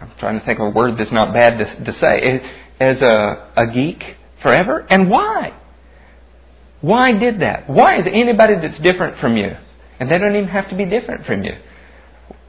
[0.00, 2.40] I'm trying to think of a word that's not bad to, to say.
[2.80, 4.02] As a, a geek
[4.42, 5.52] forever, and why?
[6.80, 7.68] Why did that?
[7.68, 9.56] Why is anybody that's different from you,
[9.98, 11.52] and they don't even have to be different from you?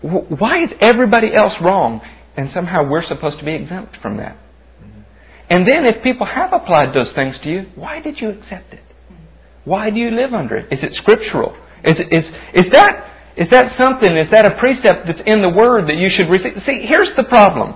[0.02, 2.02] Why is everybody else wrong,
[2.36, 4.36] and somehow we're supposed to be exempt from that?
[4.36, 5.02] Mm-hmm.
[5.50, 8.84] And then, if people have applied those things to you, why did you accept it?
[9.64, 10.72] Why do you live under it?
[10.72, 11.56] Is it scriptural?
[11.84, 15.92] Is, is, is that is that something, is that a precept that's in the Word
[15.92, 16.56] that you should receive?
[16.64, 17.76] See, here's the problem.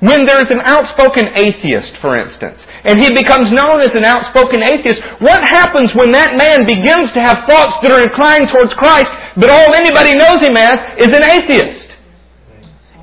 [0.00, 2.56] When there's an outspoken atheist, for instance,
[2.88, 7.20] and he becomes known as an outspoken atheist, what happens when that man begins to
[7.20, 11.26] have thoughts that are inclined towards Christ, but all anybody knows him as is an
[11.26, 11.90] atheist?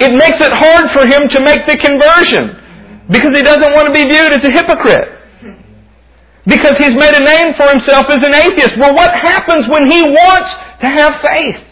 [0.02, 2.66] It makes it hard for him to make the conversion
[3.12, 5.22] because he doesn't want to be viewed as a hypocrite.
[6.48, 8.80] Because he's made a name for himself as an atheist.
[8.80, 10.50] Well, what happens when he wants
[10.82, 11.67] to have faith?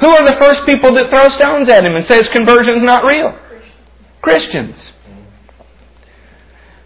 [0.00, 3.34] Who are the first people that throw stones at him and says conversion's not real?
[4.22, 4.76] Christians.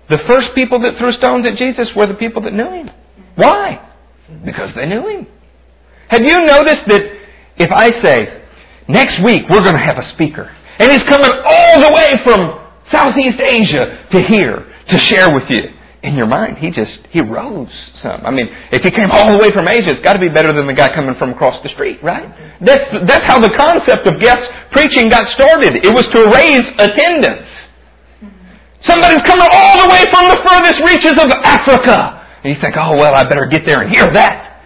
[0.08, 2.90] The first people that threw stones at Jesus were the people that knew him.
[3.36, 3.80] Why?
[4.44, 5.26] Because they knew him.
[6.08, 7.00] Have you noticed that
[7.56, 8.44] if I say,
[8.88, 10.48] next week we're going to have a speaker,
[10.78, 12.60] and he's coming all the way from
[12.92, 15.71] Southeast Asia to here to share with you,
[16.02, 17.70] in your mind, he just, he rose
[18.02, 18.26] some.
[18.26, 20.50] I mean, if he came all the way from Asia, it's got to be better
[20.50, 22.26] than the guy coming from across the street, right?
[22.58, 24.42] That's, that's how the concept of guest
[24.74, 25.78] preaching got started.
[25.78, 27.46] It was to raise attendance.
[28.82, 32.26] Somebody's coming all the way from the furthest reaches of Africa.
[32.42, 34.58] And you think, oh, well, I better get there and hear that.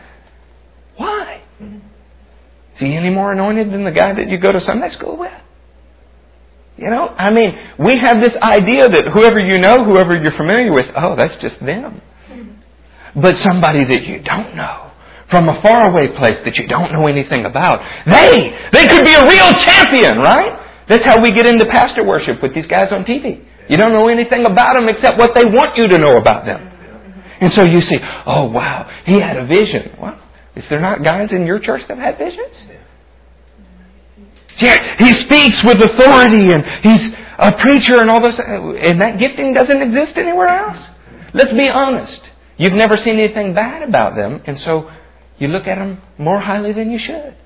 [0.97, 1.45] Why?
[1.61, 5.33] Is he any more anointed than the guy that you go to Sunday school with?
[6.77, 10.73] You know, I mean, we have this idea that whoever you know, whoever you're familiar
[10.73, 12.05] with, oh, that's just them.
[13.17, 14.93] But somebody that you don't know,
[15.33, 18.29] from a faraway place that you don't know anything about, they,
[18.77, 20.85] they could be a real champion, right?
[20.89, 23.41] That's how we get into pastor worship with these guys on TV.
[23.69, 26.61] You don't know anything about them except what they want you to know about them.
[27.41, 29.97] And so you see, oh wow, he had a vision.
[30.01, 30.21] Well,
[30.55, 32.76] is there not guys in your church that have visions?
[34.59, 39.83] He speaks with authority and he's a preacher and all this, and that gifting doesn't
[39.83, 40.79] exist anywhere else.
[41.35, 42.21] Let's be honest.
[42.57, 44.91] You've never seen anything bad about them, and so
[45.39, 47.37] you look at them more highly than you should.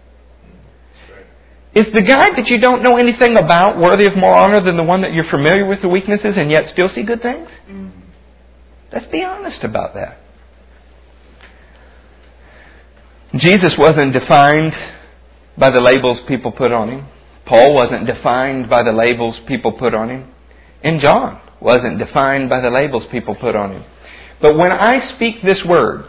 [1.75, 4.85] Is the guy that you don't know anything about worthy of more honor than the
[4.85, 7.49] one that you're familiar with the weaknesses and yet still see good things?
[8.93, 10.19] Let's be honest about that.
[13.37, 14.73] Jesus wasn't defined
[15.61, 17.07] by the labels people put on him.
[17.47, 20.33] Paul wasn't defined by the labels people put on him.
[20.83, 23.85] And John wasn't defined by the labels people put on him.
[24.41, 26.07] But when I speak this word,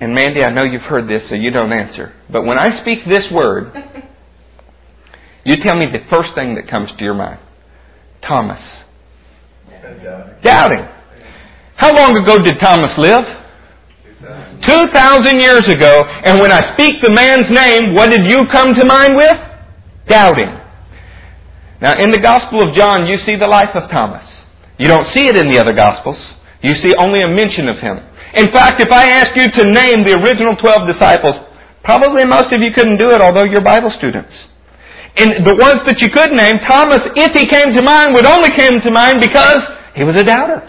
[0.00, 2.12] and Mandy, I know you've heard this, so you don't answer.
[2.28, 3.72] But when I speak this word,
[5.44, 7.38] you tell me the first thing that comes to your mind.
[8.26, 8.60] Thomas.
[10.42, 10.88] Doubting.
[11.76, 13.41] How long ago did Thomas live?
[14.22, 15.90] 2,000 years ago,
[16.22, 19.34] and when I speak the man's name, what did you come to mind with?
[20.06, 20.62] Doubting.
[21.82, 24.22] Now, in the Gospel of John, you see the life of Thomas.
[24.78, 26.18] You don't see it in the other Gospels.
[26.62, 27.98] You see only a mention of him.
[28.38, 31.42] In fact, if I asked you to name the original 12 disciples,
[31.82, 34.30] probably most of you couldn't do it, although you're Bible students.
[35.18, 38.54] And the ones that you could name, Thomas, if he came to mind, would only
[38.54, 39.60] come to mind because
[39.98, 40.62] he was a doubter.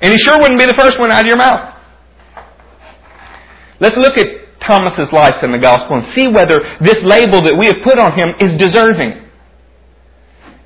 [0.00, 1.73] And he sure wouldn't be the first one out of your mouth.
[3.84, 7.68] Let's look at Thomas's life in the gospel and see whether this label that we
[7.68, 9.28] have put on him is deserving.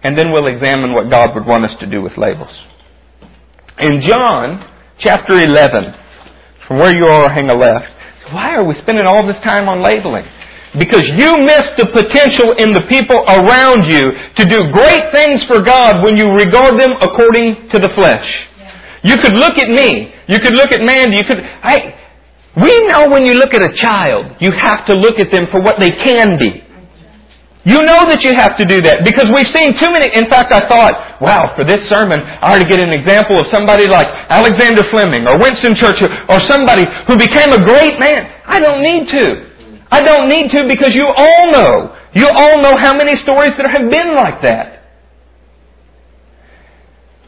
[0.07, 2.55] And then we'll examine what God would want us to do with labels.
[3.83, 4.63] In John
[5.03, 5.99] chapter 11,
[6.71, 7.91] from where you are, hang a left,
[8.31, 10.23] why are we spending all this time on labeling?
[10.79, 15.59] Because you missed the potential in the people around you to do great things for
[15.59, 18.29] God when you regard them according to the flesh.
[19.03, 20.15] You could look at me.
[20.31, 21.19] You could look at Mandy.
[21.19, 21.99] You could, I,
[22.59, 25.62] we know when you look at a child, you have to look at them for
[25.62, 26.66] what they can be.
[27.68, 30.09] You know that you have to do that because we've seen too many.
[30.16, 33.44] In fact, I thought, wow, for this sermon, I ought to get an example of
[33.53, 38.25] somebody like Alexander Fleming or Winston Churchill or somebody who became a great man.
[38.49, 39.25] I don't need to.
[39.92, 41.92] I don't need to because you all know.
[42.16, 44.78] You all know how many stories there have been like that.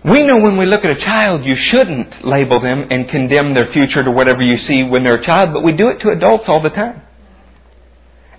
[0.04, 3.70] We know when we look at a child, you shouldn't label them and condemn their
[3.72, 6.44] future to whatever you see when they're a child, but we do it to adults
[6.48, 7.02] all the time.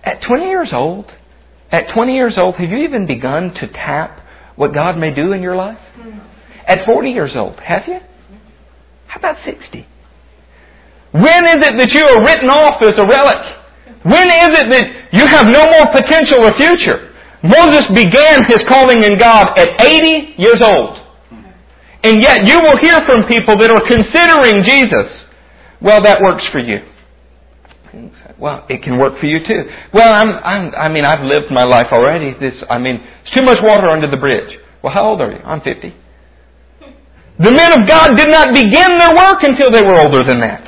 [0.03, 1.05] At 20 years old,
[1.71, 5.41] at 20 years old, have you even begun to tap what God may do in
[5.41, 5.77] your life?
[6.67, 7.99] At 40 years old, have you?
[9.05, 9.85] How about 60?
[11.11, 13.43] When is it that you are written off as a relic?
[14.01, 17.13] When is it that you have no more potential or future?
[17.43, 21.00] Moses began his calling in God at 80 years old.
[22.03, 25.29] And yet you will hear from people that are considering Jesus.
[25.81, 26.81] Well, that works for you.
[28.39, 29.69] Well, it can work for you too.
[29.93, 32.33] Well, I'm, I'm, I mean, I've lived my life already.
[32.39, 34.57] This, I mean, it's too much water under the bridge.
[34.81, 35.37] Well, how old are you?
[35.45, 35.93] I'm 50.
[37.37, 40.67] The men of God did not begin their work until they were older than that.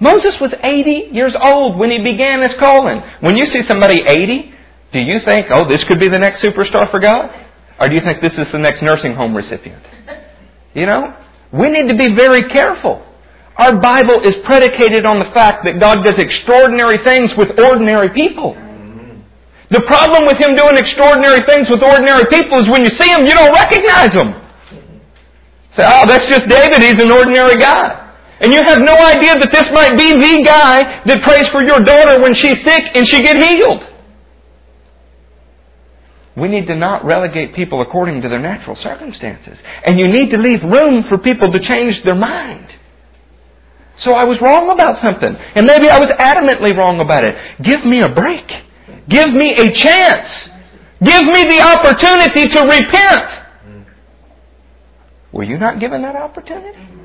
[0.00, 3.02] Moses was 80 years old when he began his calling.
[3.20, 4.54] When you see somebody 80,
[4.92, 7.34] do you think, oh, this could be the next superstar for God?
[7.78, 9.82] Or do you think this is the next nursing home recipient?
[10.74, 11.14] You know?
[11.54, 13.06] We need to be very careful.
[13.58, 18.54] Our Bible is predicated on the fact that God does extraordinary things with ordinary people.
[18.54, 19.18] Mm-hmm.
[19.74, 23.26] The problem with Him doing extraordinary things with ordinary people is when you see Him,
[23.26, 24.30] you don't recognize Him.
[25.74, 26.78] Say, oh, that's just David.
[26.82, 28.08] He's an ordinary guy.
[28.38, 31.82] And you have no idea that this might be the guy that prays for your
[31.82, 33.82] daughter when she's sick and she get healed.
[36.38, 39.58] We need to not relegate people according to their natural circumstances.
[39.84, 42.68] And you need to leave room for people to change their mind.
[44.04, 45.34] So I was wrong about something.
[45.34, 47.34] And maybe I was adamantly wrong about it.
[47.62, 48.46] Give me a break.
[49.08, 50.30] Give me a chance.
[51.02, 53.28] Give me the opportunity to repent.
[55.32, 56.98] Were you not given that opportunity?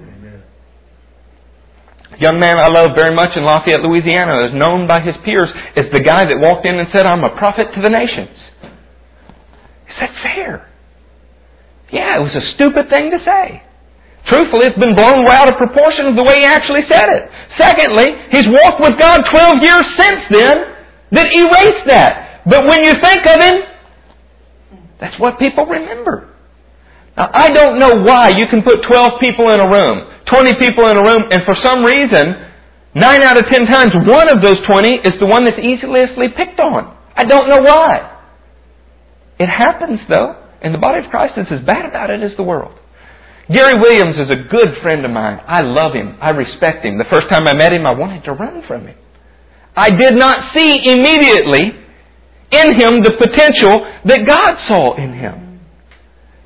[2.20, 5.86] Young man I love very much in Lafayette, Louisiana is known by his peers as
[5.92, 8.38] the guy that walked in and said, I'm a prophet to the nations.
[9.90, 10.70] Is that fair?
[11.92, 13.62] Yeah, it was a stupid thing to say.
[14.26, 17.28] Truthfully, it's been blown way out of proportion of the way he actually said it.
[17.60, 20.56] Secondly, he's walked with God 12 years since then
[21.12, 22.42] that erased that.
[22.48, 23.58] But when you think of him,
[25.00, 26.32] that's what people remember.
[27.18, 30.88] Now, I don't know why you can put 12 people in a room, 20 people
[30.88, 32.48] in a room, and for some reason,
[32.96, 36.60] 9 out of 10 times, one of those 20 is the one that's easily picked
[36.60, 36.96] on.
[37.16, 38.13] I don't know why.
[39.44, 42.48] It happens, though, and the body of Christ is as bad about it as the
[42.48, 42.80] world.
[43.52, 45.44] Gary Williams is a good friend of mine.
[45.44, 46.16] I love him.
[46.22, 46.98] I respect him.
[46.98, 48.96] The first time I met him, I wanted to run from him.
[49.76, 51.76] I did not see immediately
[52.56, 55.60] in him the potential that God saw in him.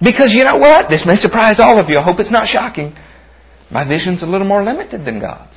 [0.02, 0.90] Because you know what?
[0.90, 2.00] This may surprise all of you.
[2.00, 2.98] I hope it's not shocking.
[3.70, 5.54] My vision's a little more limited than God's.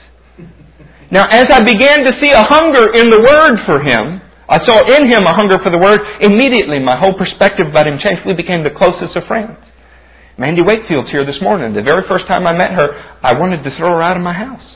[1.10, 4.20] Now, as I began to see a hunger in the Word for him,
[4.50, 6.02] I saw in him a hunger for the Word.
[6.20, 8.26] Immediately, my whole perspective about him changed.
[8.26, 9.56] We became the closest of friends.
[10.36, 11.70] Mandy Wakefield's here this morning.
[11.72, 14.34] The very first time I met her, I wanted to throw her out of my
[14.34, 14.74] house.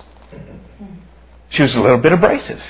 [1.50, 2.62] She was a little bit abrasive.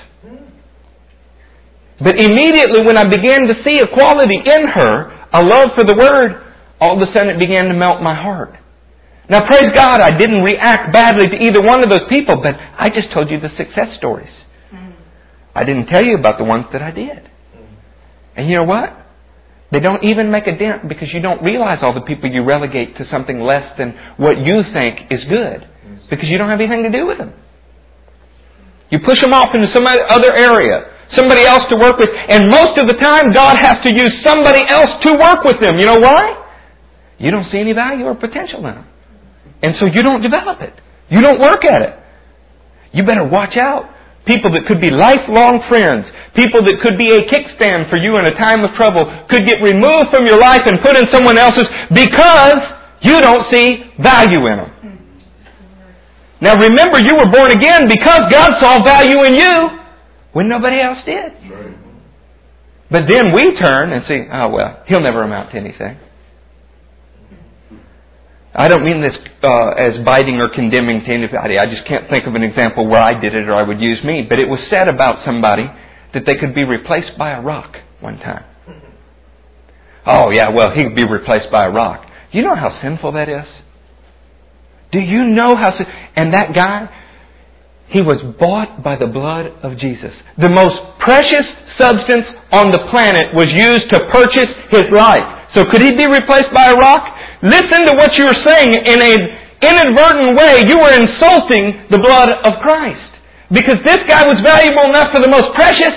[2.00, 5.94] But immediately when I began to see a quality in her, a love for the
[5.94, 6.40] Word,
[6.80, 8.56] all of a sudden it began to melt my heart.
[9.28, 12.88] Now praise God, I didn't react badly to either one of those people, but I
[12.88, 14.32] just told you the success stories.
[15.54, 17.30] I didn't tell you about the ones that I did.
[18.36, 18.90] And you know what?
[19.70, 22.96] They don't even make a dent because you don't realize all the people you relegate
[22.98, 25.66] to something less than what you think is good
[26.10, 27.32] because you don't have anything to do with them.
[28.90, 30.86] You push them off into some other area,
[31.16, 34.62] somebody else to work with, and most of the time God has to use somebody
[34.68, 35.78] else to work with them.
[35.78, 36.44] You know why?
[37.18, 38.86] You don't see any value or potential in them.
[39.62, 40.74] And so you don't develop it.
[41.08, 41.98] You don't work at it.
[42.92, 43.90] You better watch out
[44.26, 48.24] people that could be lifelong friends, people that could be a kickstand for you in
[48.24, 51.68] a time of trouble, could get removed from your life and put in someone else's
[51.92, 52.60] because
[53.04, 54.70] you don't see value in them.
[56.40, 59.54] Now remember, you were born again because God saw value in you
[60.32, 61.32] when nobody else did.
[62.90, 65.96] But then we turn and see, oh well, he'll never amount to anything.
[68.56, 71.58] I don't mean this uh, as biting or condemning to anybody.
[71.58, 74.02] I just can't think of an example where I did it or I would use
[74.04, 74.24] me.
[74.28, 75.66] But it was said about somebody
[76.14, 78.44] that they could be replaced by a rock one time.
[80.06, 82.06] Oh, yeah, well, he could be replaced by a rock.
[82.30, 83.46] You know how sinful that is?
[84.92, 86.88] Do you know how sin- And that guy,
[87.88, 90.12] he was bought by the blood of Jesus.
[90.38, 91.46] The most precious
[91.78, 95.50] substance on the planet was used to purchase his life.
[95.54, 97.13] So could he be replaced by a rock?
[97.44, 99.20] Listen to what you're saying in an
[99.60, 100.64] inadvertent way.
[100.64, 103.20] You were insulting the blood of Christ.
[103.52, 105.92] Because this guy was valuable enough for the most precious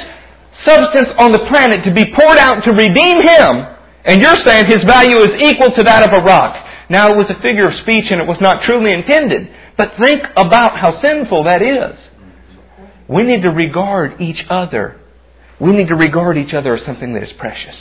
[0.68, 3.64] substance on the planet to be poured out to redeem him.
[4.04, 6.68] And you're saying his value is equal to that of a rock.
[6.90, 9.48] Now it was a figure of speech and it was not truly intended.
[9.78, 11.96] But think about how sinful that is.
[13.08, 15.00] We need to regard each other.
[15.60, 17.76] We need to regard each other as something that is precious.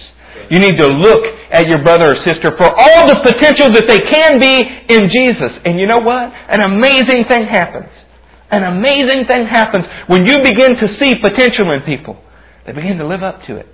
[0.51, 3.99] You need to look at your brother or sister for all the potential that they
[3.99, 4.57] can be
[4.95, 5.59] in Jesus.
[5.65, 6.31] And you know what?
[6.31, 7.91] An amazing thing happens.
[8.51, 12.17] An amazing thing happens when you begin to see potential in people.
[12.65, 13.67] They begin to live up to it.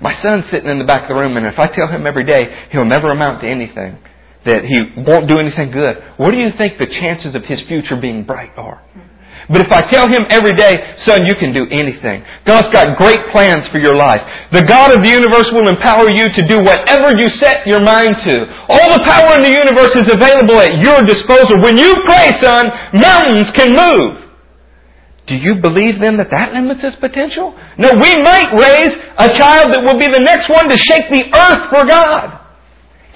[0.00, 2.24] My son's sitting in the back of the room, and if I tell him every
[2.24, 3.98] day he'll never amount to anything,
[4.44, 7.96] that he won't do anything good, what do you think the chances of his future
[8.00, 8.82] being bright are?
[9.48, 10.76] But if I tell him every day,
[11.08, 12.20] son, you can do anything.
[12.44, 14.20] God's got great plans for your life.
[14.52, 18.12] The God of the universe will empower you to do whatever you set your mind
[18.28, 18.34] to.
[18.68, 21.64] All the power in the universe is available at your disposal.
[21.64, 24.28] When you pray, son, mountains can move.
[25.32, 27.56] Do you believe then that that limits his potential?
[27.80, 31.24] No, we might raise a child that will be the next one to shake the
[31.24, 32.36] earth for God.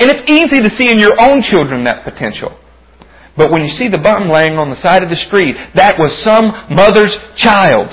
[0.01, 2.57] And it's easy to see in your own children that potential.
[3.37, 6.23] But when you see the bum laying on the side of the street, that was
[6.25, 7.89] some mother's child.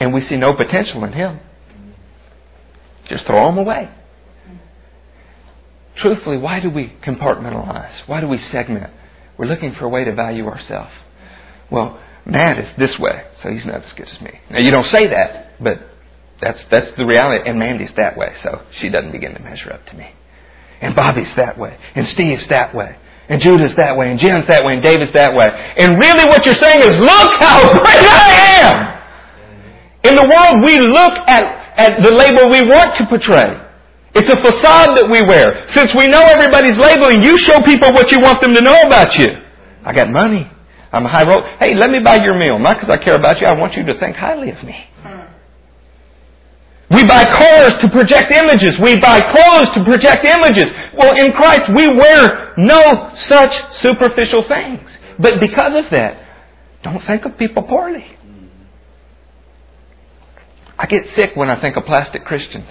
[0.00, 1.40] And we see no potential in him.
[3.08, 3.90] Just throw him away.
[5.96, 8.06] Truthfully, why do we compartmentalize?
[8.06, 8.90] Why do we segment?
[9.36, 10.92] We're looking for a way to value ourselves.
[11.70, 14.38] Well, Matt is this way, so he's not as good as me.
[14.50, 15.78] Now, you don't say that, but
[16.40, 17.48] that's, that's the reality.
[17.48, 20.12] And Mandy's that way, so she doesn't begin to measure up to me.
[20.80, 21.76] And Bobby's that way.
[21.96, 22.96] And Steve's that way.
[23.28, 25.44] And Judah's that way, and Jen's that way, and David's that way.
[25.76, 28.28] And really what you're saying is, look how great I
[28.64, 28.76] am!
[30.08, 31.44] In the world, we look at,
[31.76, 33.68] at the label we want to portray.
[34.16, 35.68] It's a facade that we wear.
[35.76, 39.12] Since we know everybody's labeling, you show people what you want them to know about
[39.20, 39.28] you.
[39.84, 40.48] I got money.
[40.90, 41.44] I'm a high road.
[41.60, 42.58] Hey, let me buy your meal.
[42.58, 43.46] Not because I care about you.
[43.46, 44.88] I want you to think highly of me.
[46.90, 48.72] We buy cars to project images.
[48.82, 50.66] We buy clothes to project images.
[50.96, 53.52] Well, in Christ, we wear no such
[53.84, 54.80] superficial things.
[55.18, 56.16] But because of that,
[56.82, 58.06] don't think of people poorly.
[60.78, 62.68] I get sick when I think of plastic Christians.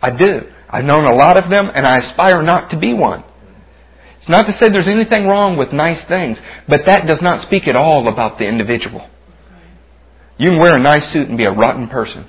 [0.00, 0.40] I do.
[0.68, 3.22] I've known a lot of them, and I aspire not to be one.
[4.20, 6.38] It's not to say there's anything wrong with nice things,
[6.68, 9.06] but that does not speak at all about the individual.
[10.38, 12.26] You can wear a nice suit and be a rotten person.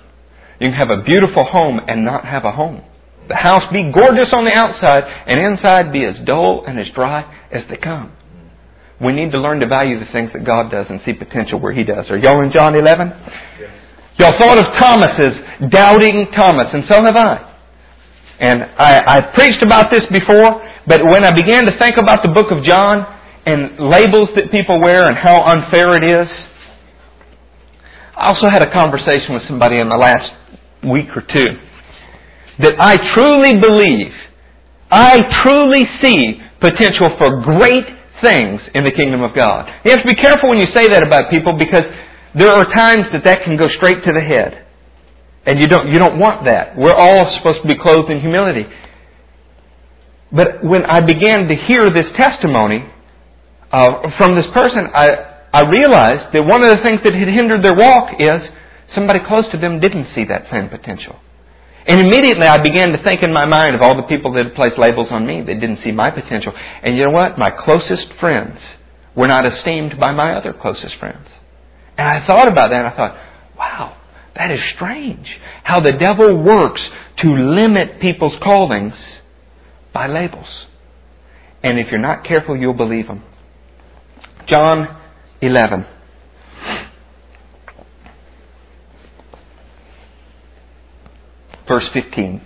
[0.60, 2.84] You can have a beautiful home and not have a home.
[3.28, 7.24] The house be gorgeous on the outside and inside be as dull and as dry
[7.52, 8.12] as they come.
[9.00, 11.74] We need to learn to value the things that God does and see potential where
[11.74, 12.10] He does.
[12.10, 13.08] Are y'all in John 11?
[13.10, 13.84] Yes.
[14.20, 17.54] Y'all thought of Thomas as doubting Thomas, and so have I.
[18.40, 22.30] And I, I've preached about this before, but when I began to think about the
[22.30, 23.08] book of John
[23.46, 26.30] and labels that people wear and how unfair it is,
[28.16, 30.32] I also had a conversation with somebody in the last
[30.86, 31.60] week or two
[32.60, 34.14] that I truly believe,
[34.92, 37.88] I truly see potential for great
[38.22, 39.68] things in the kingdom of God.
[39.84, 41.84] You have to be careful when you say that about people because
[42.36, 44.66] there are times that that can go straight to the head.
[45.46, 46.78] And you don't, you don't want that.
[46.78, 48.64] We're all supposed to be clothed in humility.
[50.32, 52.86] But when I began to hear this testimony
[53.72, 57.62] uh, from this person, I, I realized that one of the things that had hindered
[57.62, 58.42] their walk is
[58.94, 61.20] somebody close to them didn't see that same potential.
[61.86, 64.56] And immediately I began to think in my mind of all the people that had
[64.56, 66.54] placed labels on me that didn't see my potential.
[66.82, 67.38] And you know what?
[67.38, 68.60] My closest friends
[69.16, 71.28] were not esteemed by my other closest friends.
[71.98, 73.18] And I thought about that and I thought,
[73.58, 73.98] wow,
[74.36, 75.28] that is strange.
[75.64, 76.82] How the devil works
[77.20, 78.94] to limit people's callings
[79.94, 80.48] by labels.
[81.62, 83.24] And if you're not careful, you'll believe them.
[84.48, 85.00] John
[85.42, 85.86] 11.
[91.68, 92.42] Verse 15.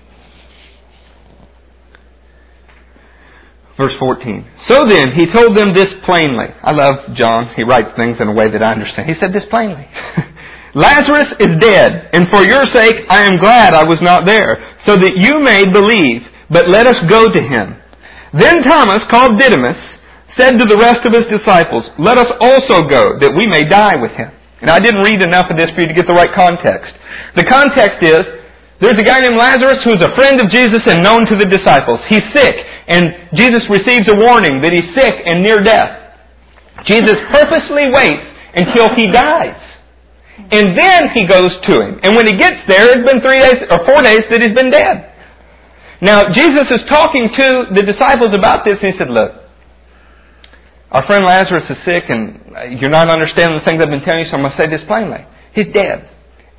[3.78, 4.45] Verse 14.
[4.70, 6.49] So then, he told them this plainly.
[6.63, 7.53] I love John.
[7.55, 9.07] He writes things in a way that I understand.
[9.07, 9.86] He said this plainly.
[10.74, 14.97] Lazarus is dead, and for your sake I am glad I was not there, so
[14.97, 17.78] that you may believe, but let us go to him.
[18.34, 19.78] Then Thomas, called Didymus,
[20.38, 23.97] said to the rest of his disciples, Let us also go, that we may die
[23.97, 24.30] with him.
[24.61, 26.93] And I didn't read enough of this for you to get the right context.
[27.38, 28.22] The context is,
[28.78, 31.97] there's a guy named Lazarus who's a friend of Jesus and known to the disciples.
[32.09, 32.55] He's sick,
[32.88, 36.13] and Jesus receives a warning that he's sick and near death.
[36.86, 39.57] Jesus purposely waits until he dies.
[40.38, 41.99] And then he goes to him.
[42.05, 44.69] And when he gets there, it's been three days or four days that he's been
[44.69, 45.09] dead.
[45.99, 49.34] Now, Jesus is talking to the disciples about this, and he said, Look,
[50.93, 54.30] our friend Lazarus is sick, and you're not understanding the things I've been telling you,
[54.30, 55.25] so I'm going to say this plainly.
[55.57, 56.05] He's dead.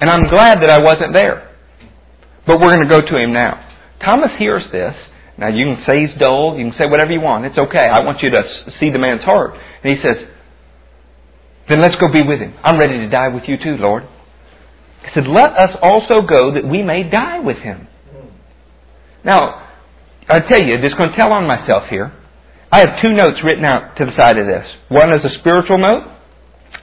[0.02, 1.47] And I'm glad that I wasn't there.
[2.48, 3.60] But we're going to go to him now.
[4.00, 4.96] Thomas hears this.
[5.36, 6.56] Now you can say he's dull.
[6.56, 7.44] You can say whatever you want.
[7.44, 7.84] It's okay.
[7.92, 8.42] I want you to
[8.80, 9.52] see the man's heart.
[9.84, 10.16] And he says,
[11.68, 12.56] then let's go be with him.
[12.64, 14.04] I'm ready to die with you too, Lord.
[15.04, 17.86] He said, let us also go that we may die with him.
[19.22, 19.68] Now,
[20.28, 22.12] I tell you, just going to tell on myself here.
[22.72, 24.66] I have two notes written out to the side of this.
[24.88, 26.08] One is a spiritual note,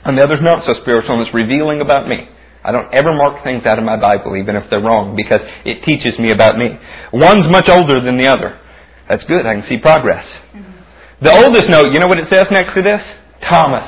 [0.04, 2.30] and the other is not so spiritual, and it's revealing about me.
[2.66, 5.86] I don't ever mark things out of my Bible, even if they're wrong, because it
[5.86, 6.74] teaches me about me.
[7.14, 8.60] One's much older than the other.
[9.08, 9.46] That's good.
[9.46, 10.26] I can see progress.
[10.50, 11.26] Mm-hmm.
[11.26, 13.02] The oldest note, you know what it says next to this?
[13.46, 13.86] Thomas,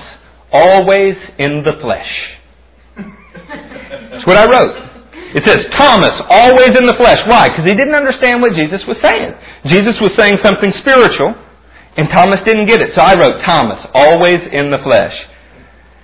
[0.53, 2.37] always in the flesh.
[4.13, 4.77] That's what I wrote.
[5.35, 7.19] It says, Thomas, always in the flesh.
[7.27, 7.49] Why?
[7.49, 9.35] Because he didn't understand what Jesus was saying.
[9.67, 11.35] Jesus was saying something spiritual,
[11.97, 12.95] and Thomas didn't get it.
[12.95, 15.17] So I wrote, Thomas, always in the flesh.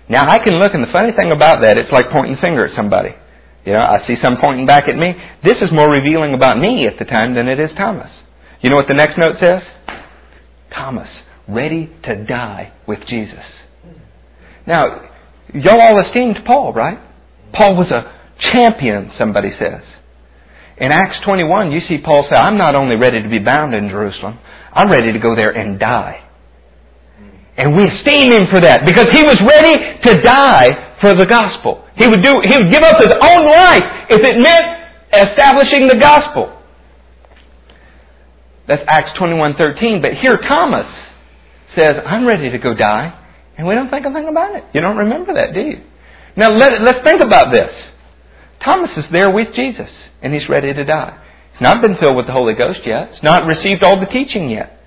[0.10, 2.68] Now I can look, and the funny thing about that, it's like pointing the finger
[2.68, 3.16] at somebody.
[3.66, 5.14] You know, I see some pointing back at me.
[5.44, 8.12] This is more revealing about me at the time than it is Thomas.
[8.62, 9.62] You know what the next note says?
[10.74, 11.08] Thomas,
[11.48, 13.46] ready to die with Jesus.
[14.68, 15.10] Now,
[15.54, 17.00] y'all all esteemed Paul, right?
[17.54, 18.12] Paul was a
[18.52, 19.82] champion, somebody says.
[20.78, 23.90] In Acts 21, you see Paul say, I'm not only ready to be bound in
[23.90, 24.40] Jerusalem,
[24.74, 26.24] I'm ready to go there and die.
[27.58, 29.78] And we esteem him for that because he was ready
[30.10, 31.86] to die for the gospel.
[31.96, 34.66] He would do, he would give up his own life if it meant
[35.14, 36.50] establishing the gospel.
[38.68, 40.02] That's Acts 21:13.
[40.02, 40.88] But here Thomas
[41.76, 43.14] says, "I'm ready to go die,"
[43.58, 44.64] and we don't think a thing about it.
[44.74, 45.82] You don't remember that, do you?
[46.36, 47.72] Now let, let's think about this.
[48.64, 49.90] Thomas is there with Jesus,
[50.22, 51.18] and he's ready to die.
[51.52, 53.10] He's not been filled with the Holy Ghost yet.
[53.14, 54.80] He's not received all the teaching yet.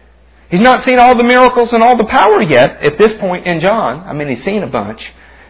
[0.50, 3.60] He's not seen all the miracles and all the power yet at this point in
[3.60, 4.06] John.
[4.06, 5.00] I mean, he's seen a bunch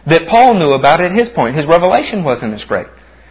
[0.07, 1.55] that Paul knew about at his point.
[1.55, 2.87] His revelation wasn't as great.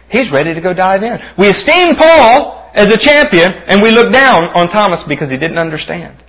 [0.09, 1.17] He's ready to go dive in.
[1.37, 5.57] We esteem Paul as a champion, and we look down on Thomas because he didn't
[5.57, 6.23] understand.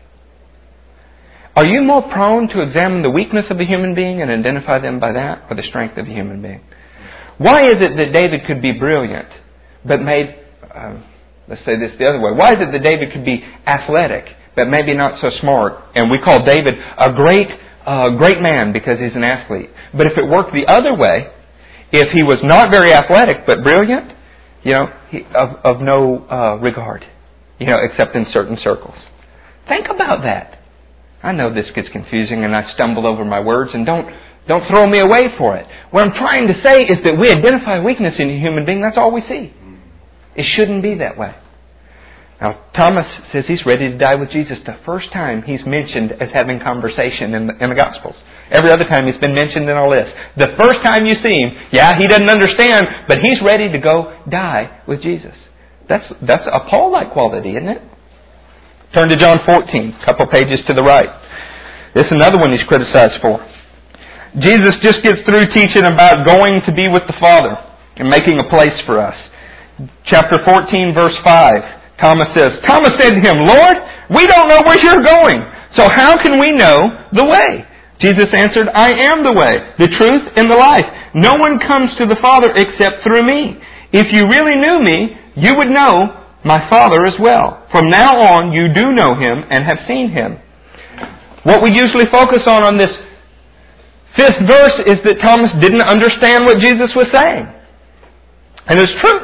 [1.55, 4.99] Are you more prone to examine the weakness of a human being and identify them
[4.99, 6.62] by that, or the strength of a human being?
[7.36, 9.28] Why is it that David could be brilliant,
[9.84, 10.34] but made,
[10.74, 10.99] uh,
[11.47, 14.24] let's say this the other way, why is it that David could be athletic,
[14.59, 17.46] but maybe not so smart, and we call David a great,
[17.86, 19.70] uh, great man because he's an athlete?
[19.94, 21.30] But if it worked the other way,
[21.92, 24.12] if he was not very athletic but brilliant,
[24.64, 27.06] you know, he, of, of no uh, regard,
[27.59, 28.96] you know, except in certain circles.
[29.68, 30.59] Think about that.
[31.22, 34.12] I know this gets confusing and I stumble over my words and don't,
[34.48, 35.66] don't throw me away for it.
[35.90, 38.98] What I'm trying to say is that we identify weakness in a human being, that's
[38.98, 39.54] all we see.
[40.34, 41.34] It shouldn't be that way.
[42.41, 46.30] Now, Thomas says he's ready to die with Jesus the first time he's mentioned as
[46.32, 48.14] having conversation in the, in the Gospels.
[48.51, 50.14] Every other time he's been mentioned in our list.
[50.39, 54.22] The first time you see him, yeah, he doesn't understand, but he's ready to go
[54.30, 55.34] die with Jesus.
[55.89, 57.82] That's, that's a Paul-like quality, isn't it?
[58.95, 61.11] Turn to John 14, a couple pages to the right.
[61.95, 63.43] This is another one he's criticized for.
[64.39, 67.59] Jesus just gets through teaching about going to be with the Father
[67.97, 69.16] and making a place for us.
[70.07, 71.78] Chapter 14, verse 5.
[72.01, 73.76] Thomas says, Thomas said to him, Lord,
[74.14, 75.42] we don't know where you're going,
[75.74, 76.78] so how can we know
[77.12, 77.66] the way?
[77.99, 80.86] Jesus answered, I am the way, the truth, and the life.
[81.14, 83.59] No one comes to the Father except through me.
[83.90, 87.66] If you really knew me, you would know my Father as well.
[87.74, 90.38] From now on, you do know him and have seen him.
[91.42, 92.94] What we usually focus on on this
[94.14, 97.51] fifth verse is that Thomas didn't understand what Jesus was saying.
[98.70, 99.20] And it's true.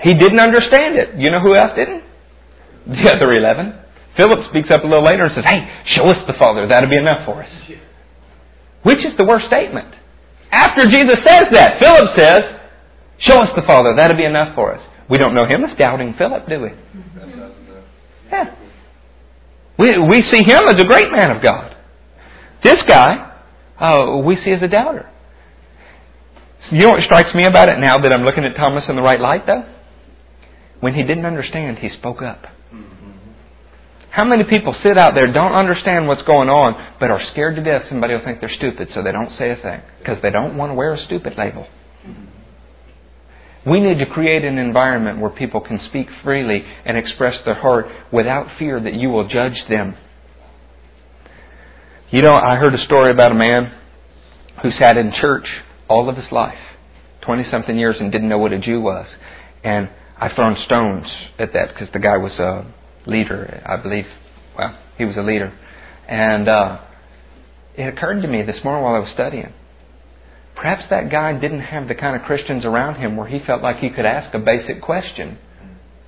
[0.00, 1.20] He didn't understand it.
[1.20, 2.03] You know who else didn't?
[2.86, 3.80] the other 11.
[4.16, 5.66] Philip speaks up a little later and says, Hey,
[5.96, 6.68] show us the Father.
[6.68, 7.50] That'll be enough for us.
[8.82, 9.94] Which is the worst statement?
[10.52, 12.42] After Jesus says that, Philip says,
[13.18, 13.94] Show us the Father.
[13.96, 14.82] That'll be enough for us.
[15.08, 16.70] We don't know him as doubting Philip, do we?
[18.30, 18.54] Yeah.
[19.78, 21.76] We, we see him as a great man of God.
[22.62, 23.32] This guy,
[23.78, 25.10] uh, we see as a doubter.
[26.70, 29.02] You know what strikes me about it now that I'm looking at Thomas in the
[29.02, 29.64] right light, though?
[30.80, 32.46] When he didn't understand, he spoke up.
[34.14, 37.64] How many people sit out there, don't understand what's going on, but are scared to
[37.64, 40.56] death somebody will think they're stupid, so they don't say a thing because they don't
[40.56, 41.66] want to wear a stupid label?
[43.66, 47.86] We need to create an environment where people can speak freely and express their heart
[48.12, 49.96] without fear that you will judge them.
[52.12, 53.76] You know, I heard a story about a man
[54.62, 55.46] who sat in church
[55.88, 56.62] all of his life,
[57.22, 59.08] 20 something years, and didn't know what a Jew was.
[59.64, 59.90] And
[60.20, 61.06] I've thrown stones
[61.36, 62.72] at that because the guy was a
[63.06, 64.06] leader, I believe.
[64.56, 65.52] Well, he was a leader.
[66.08, 66.80] And uh,
[67.76, 69.52] it occurred to me this morning while I was studying.
[70.54, 73.78] Perhaps that guy didn't have the kind of Christians around him where he felt like
[73.78, 75.38] he could ask a basic question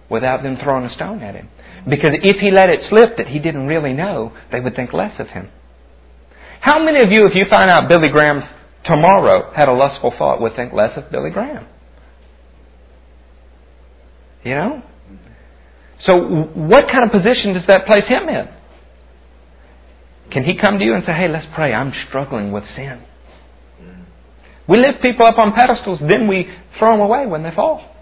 [0.09, 1.49] without them throwing a stone at him.
[1.88, 5.18] Because if he let it slip that he didn't really know, they would think less
[5.18, 5.51] of him.
[6.61, 8.42] How many of you, if you find out Billy Graham
[8.84, 11.66] tomorrow had a lustful thought, would think less of Billy Graham?
[14.44, 14.82] You know?
[16.05, 18.49] So, what kind of position does that place him in?
[20.30, 23.03] Can he come to you and say, hey, let's pray, I'm struggling with sin?
[24.68, 27.94] We lift people up on pedestals, then we throw them away when they fall.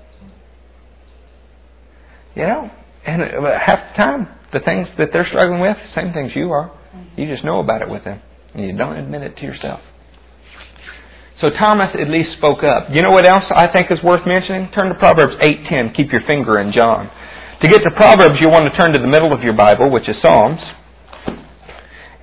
[2.35, 2.71] You know?
[3.07, 6.73] And uh, half the time, the things that they're struggling with, same things you are.
[7.17, 8.21] You just know about it with them,
[8.55, 9.81] and you don't admit it to yourself.
[11.41, 12.89] So Thomas at least spoke up.
[12.91, 14.71] You know what else I think is worth mentioning?
[14.73, 15.95] Turn to Proverbs 8:10.
[15.95, 17.11] Keep your finger in John.
[17.63, 20.09] To get to Proverbs, you want to turn to the middle of your Bible, which
[20.09, 20.61] is Psalms.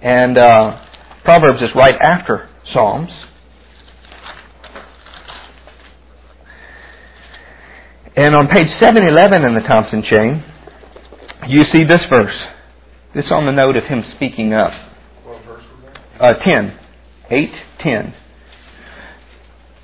[0.02, 0.84] And uh,
[1.24, 3.10] Proverbs is right after Psalms.
[8.16, 10.44] And on page 711 in the Thompson chain,
[11.48, 12.36] you see this verse.
[13.16, 14.72] This on the note of him speaking up.
[15.24, 16.36] What verse was that?
[16.38, 16.78] Uh, 10.
[17.32, 18.14] 8, 10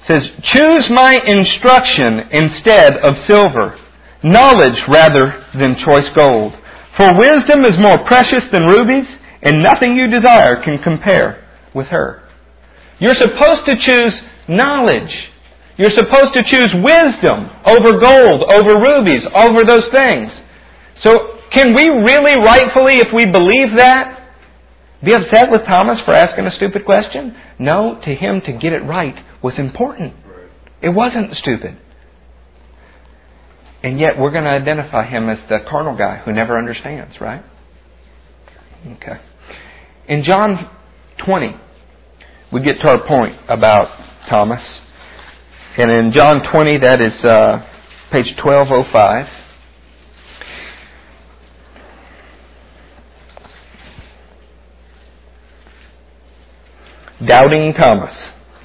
[0.07, 0.23] says,
[0.55, 3.77] Choose my instruction instead of silver,
[4.23, 6.53] knowledge rather than choice gold.
[6.97, 9.05] For wisdom is more precious than rubies,
[9.41, 12.23] and nothing you desire can compare with her.
[12.99, 14.13] You're supposed to choose
[14.47, 15.13] knowledge.
[15.77, 20.31] You're supposed to choose wisdom over gold, over rubies, over those things.
[21.05, 24.17] So, can we really rightfully, if we believe that,
[25.03, 27.37] be upset with Thomas for asking a stupid question?
[27.59, 30.13] No, to him to get it right was important.
[30.81, 31.77] It wasn't stupid.
[33.83, 37.43] And yet we're going to identify him as the carnal guy who never understands, right?
[38.85, 39.19] Okay.
[40.07, 40.69] In John
[41.25, 41.55] 20,
[42.51, 43.87] we get to our point about
[44.29, 44.61] Thomas.
[45.77, 47.59] And in John 20, that is uh,
[48.11, 49.27] page 1205.
[57.27, 58.13] Doubting Thomas.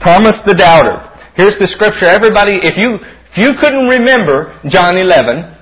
[0.04, 1.08] Thomas the doubter.
[1.36, 2.06] Here's the scripture.
[2.06, 2.98] Everybody, if you,
[3.32, 5.52] if you couldn't remember John 11,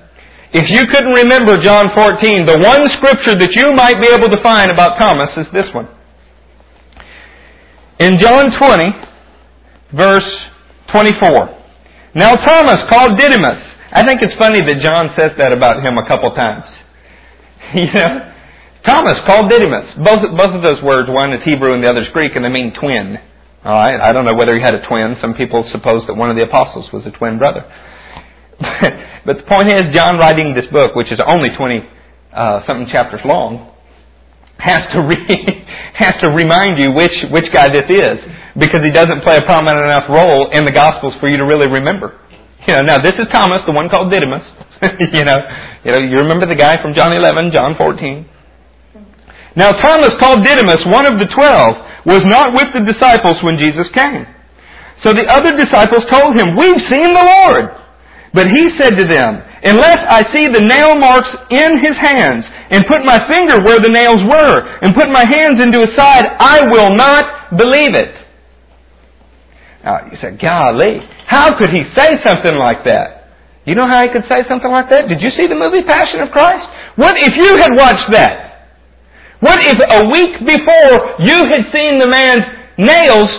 [0.51, 4.43] if you couldn't remember John 14, the one scripture that you might be able to
[4.43, 5.87] find about Thomas is this one.
[8.03, 10.27] In John 20, verse
[10.91, 11.55] 24.
[12.15, 13.63] Now Thomas, called Didymus.
[13.95, 16.67] I think it's funny that John says that about him a couple times.
[17.75, 18.35] you know?
[18.83, 19.95] Thomas, called Didymus.
[20.03, 22.49] Both, both of those words, one is Hebrew and the other is Greek, and they
[22.49, 23.23] mean twin.
[23.63, 23.99] All right?
[24.01, 25.17] I don't know whether he had a twin.
[25.21, 27.65] Some people suppose that one of the apostles was a twin brother.
[29.25, 31.81] but the point is, John writing this book, which is only 20
[32.33, 33.71] uh, something chapters long,
[34.57, 38.17] has to re- has to remind you which which guy this is
[38.57, 41.65] because he doesn't play a prominent enough role in the Gospels for you to really
[41.65, 42.17] remember.
[42.67, 44.45] You know, now this is Thomas, the one called Didymus.
[45.17, 45.37] you know,
[45.83, 48.29] you know, you remember the guy from John 11, John 14.
[49.55, 51.75] Now Thomas, called Didymus, one of the twelve,
[52.07, 54.25] was not with the disciples when Jesus came.
[55.03, 57.81] So the other disciples told him, We've seen the Lord.
[58.33, 62.87] But he said to them, Unless I see the nail marks in his hands, and
[62.87, 66.63] put my finger where the nails were, and put my hands into his side, I
[66.71, 68.15] will not believe it.
[69.83, 73.35] Now, you say, golly, how could he say something like that?
[73.65, 75.09] You know how he could say something like that?
[75.09, 76.65] Did you see the movie Passion of Christ?
[76.95, 78.50] What if you had watched that?
[79.41, 82.45] What if a week before you had seen the man's
[82.77, 83.29] nails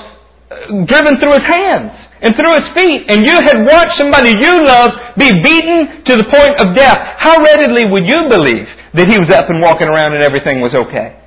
[0.50, 4.50] uh, driven through his hands and through his feet and you had watched somebody you
[4.66, 6.98] love be beaten to the point of death?
[7.22, 10.74] How readily would you believe that he was up and walking around and everything was
[10.74, 11.22] okay?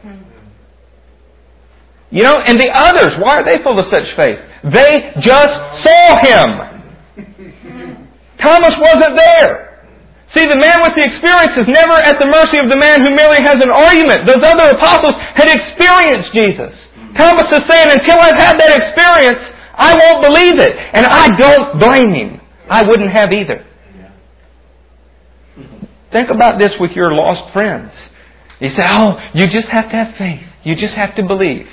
[2.11, 4.39] You know, and the others, why are they full of such faith?
[4.63, 5.55] They just
[5.88, 6.47] saw him.
[8.43, 9.64] Thomas wasn't there.
[10.34, 13.13] See, the man with the experience is never at the mercy of the man who
[13.13, 14.26] merely has an argument.
[14.26, 16.73] Those other apostles had experienced Jesus.
[17.15, 19.43] Thomas is saying, until I've had that experience,
[19.76, 20.73] I won't believe it.
[20.76, 22.41] And I don't blame him.
[22.69, 23.65] I wouldn't have either.
[26.11, 27.91] Think about this with your lost friends.
[28.59, 30.43] You say, oh, you just have to have faith.
[30.63, 31.67] You just have to believe.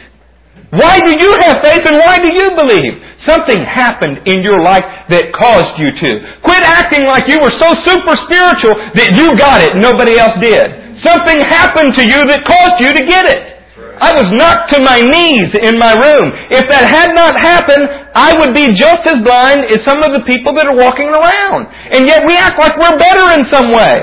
[0.71, 2.95] Why do you have faith and why do you believe?
[3.27, 6.11] Something happened in your life that caused you to.
[6.47, 10.39] Quit acting like you were so super spiritual that you got it and nobody else
[10.41, 10.65] did.
[11.05, 13.63] Something happened to you that caused you to get it.
[14.03, 16.33] I was knocked to my knees in my room.
[16.51, 20.25] If that had not happened, I would be just as blind as some of the
[20.27, 21.71] people that are walking around.
[21.93, 23.95] And yet we act like we're better in some way.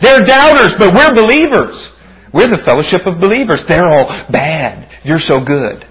[0.00, 1.76] They're doubters, but we're believers.
[2.36, 3.60] We're the fellowship of believers.
[3.66, 4.86] They're all bad.
[5.04, 5.86] You're so good.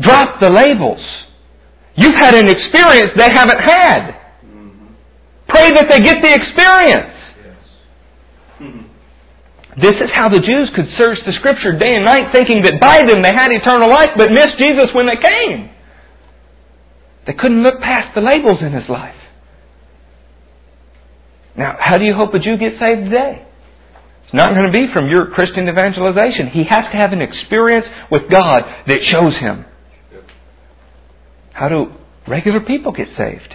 [0.00, 1.04] Drop the labels.
[1.96, 4.16] You've had an experience they haven't had.
[5.48, 7.12] Pray that they get the experience.
[9.76, 12.96] This is how the Jews could search the Scripture day and night thinking that by
[12.96, 15.68] them they had eternal life but missed Jesus when they came.
[17.26, 19.14] They couldn't look past the labels in his life.
[21.54, 23.44] Now, how do you hope a Jew gets saved today?
[24.28, 26.48] It's not going to be from your Christian evangelization.
[26.48, 29.64] He has to have an experience with God that shows him
[31.58, 31.86] how do
[32.28, 33.52] regular people get saved?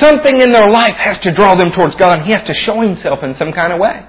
[0.00, 2.80] Something in their life has to draw them towards God, and He has to show
[2.80, 4.06] Himself in some kind of way.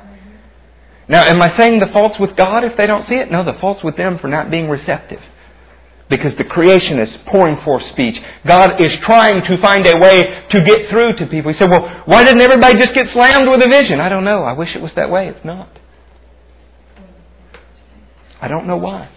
[1.10, 3.30] Now, am I saying the fault's with God if they don't see it?
[3.30, 5.20] No, the fault's with them for not being receptive.
[6.10, 8.16] Because the creation is pouring forth speech.
[8.48, 10.20] God is trying to find a way
[10.52, 11.52] to get through to people.
[11.52, 14.00] He said, well, why didn't everybody just get slammed with a vision?
[14.00, 14.44] I don't know.
[14.44, 15.28] I wish it was that way.
[15.30, 15.70] It's not.
[18.42, 19.10] I don't know why.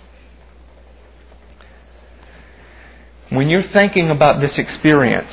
[3.30, 5.32] When you're thinking about this experience,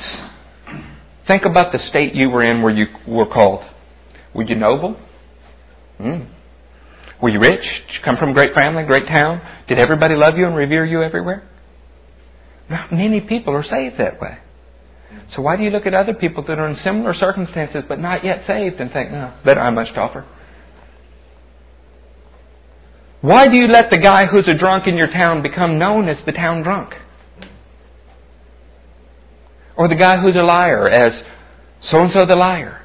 [1.28, 3.64] think about the state you were in where you were called.
[4.34, 4.96] Were you noble?
[6.00, 6.33] Mm.
[7.24, 7.62] Were you rich?
[7.86, 9.40] Did you come from a great family, great town?
[9.66, 11.48] Did everybody love you and revere you everywhere?
[12.68, 14.36] Not many people are saved that way.
[15.34, 18.26] So why do you look at other people that are in similar circumstances but not
[18.26, 20.26] yet saved and think, no, better I much offer?
[23.22, 26.18] Why do you let the guy who's a drunk in your town become known as
[26.26, 26.92] the town drunk?
[29.78, 31.24] Or the guy who's a liar as
[31.90, 32.82] so and so the liar.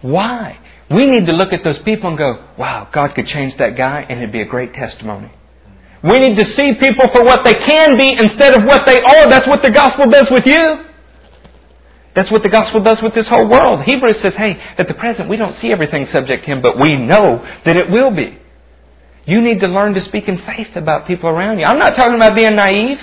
[0.00, 0.58] Why?
[0.90, 4.06] We need to look at those people and go, wow, God could change that guy
[4.08, 5.30] and it'd be a great testimony.
[6.02, 9.28] We need to see people for what they can be instead of what they are.
[9.28, 10.84] That's what the gospel does with you.
[12.14, 13.84] That's what the gospel does with this whole world.
[13.84, 16.96] Hebrews says, hey, at the present we don't see everything subject to Him, but we
[16.96, 18.38] know that it will be.
[19.26, 21.66] You need to learn to speak in faith about people around you.
[21.66, 22.98] I'm not talking about being naive.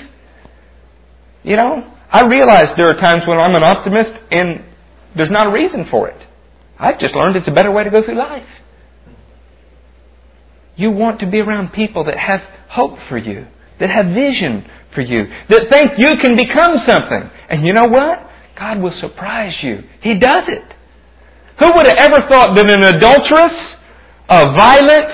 [1.44, 4.66] You know, I realize there are times when I'm an optimist and
[5.16, 6.22] There's not a reason for it.
[6.80, 8.47] I've just learned it's a better way to go through life.
[10.76, 13.47] You want to be around people that have hope for you,
[13.80, 17.30] that have vision for you, that think you can become something.
[17.49, 18.30] And you know what?
[18.59, 19.84] God will surprise you.
[20.01, 20.63] He does it.
[21.59, 23.55] Who would have ever thought that an adulteress,
[24.28, 25.11] a violent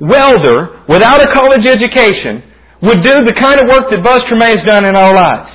[0.00, 2.42] welder without a college education
[2.82, 5.52] would do the kind of work that Buzz Tremaine's done in our lives?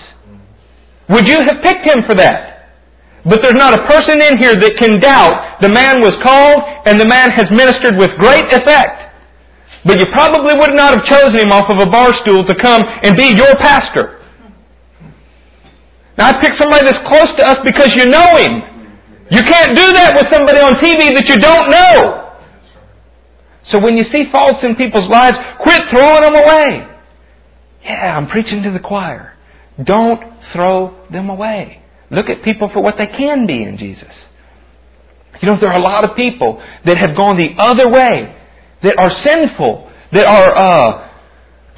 [1.10, 2.51] Would you have picked him for that?
[3.24, 6.98] But there's not a person in here that can doubt the man was called and
[6.98, 9.14] the man has ministered with great effect.
[9.86, 12.82] But you probably would not have chosen him off of a bar stool to come
[12.82, 14.22] and be your pastor.
[16.18, 18.72] Now I picked somebody that's close to us because you know him.
[19.30, 22.22] You can't do that with somebody on TV that you don't know.
[23.72, 26.88] So when you see faults in people's lives, quit throwing them away.
[27.84, 29.38] Yeah, I'm preaching to the choir.
[29.82, 30.22] Don't
[30.54, 31.82] throw them away.
[32.12, 34.12] Look at people for what they can be in Jesus.
[35.42, 38.30] You know, there are a lot of people that have gone the other way,
[38.84, 40.92] that are sinful, that are uh,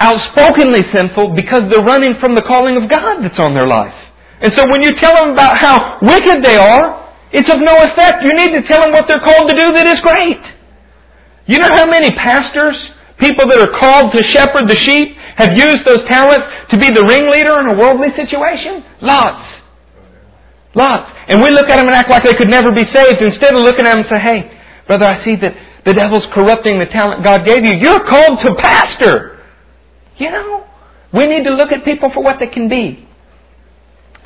[0.02, 3.96] outspokenly sinful because they're running from the calling of God that's on their life.
[4.42, 8.26] And so when you tell them about how wicked they are, it's of no effect.
[8.26, 10.44] You need to tell them what they're called to do that is great.
[11.48, 12.76] You know how many pastors,
[13.16, 17.06] people that are called to shepherd the sheep, have used those talents to be the
[17.08, 18.84] ringleader in a worldly situation?
[19.00, 19.63] Lots.
[20.76, 21.14] Lots.
[21.30, 23.62] And we look at them and act like they could never be saved instead of
[23.62, 24.40] looking at them and say, hey,
[24.88, 25.54] brother, I see that
[25.86, 27.78] the devil's corrupting the talent God gave you.
[27.78, 29.44] You're called to pastor.
[30.18, 30.66] You know,
[31.14, 33.06] we need to look at people for what they can be.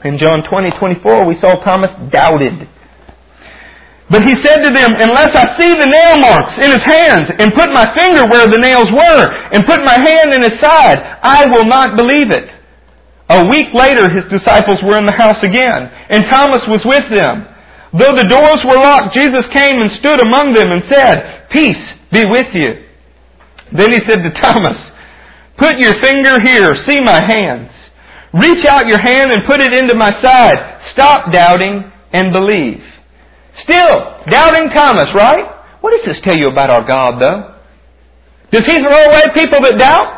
[0.05, 2.69] In John 20, 24, we saw Thomas doubted.
[4.09, 7.51] But he said to them, Unless I see the nail marks in his hands, and
[7.51, 11.43] put my finger where the nails were, and put my hand in his side, I
[11.51, 12.56] will not believe it.
[13.29, 17.43] A week later, his disciples were in the house again, and Thomas was with them.
[17.91, 22.23] Though the doors were locked, Jesus came and stood among them and said, Peace be
[22.23, 22.87] with you.
[23.75, 24.79] Then he said to Thomas,
[25.59, 27.71] Put your finger here, see my hands.
[28.33, 30.79] Reach out your hand and put it into my side.
[30.93, 32.83] Stop doubting and believe.
[33.63, 35.57] Still, doubting Thomas, right?
[35.81, 37.55] What does this tell you about our God, though?
[38.51, 40.16] Does he throw away people that doubt?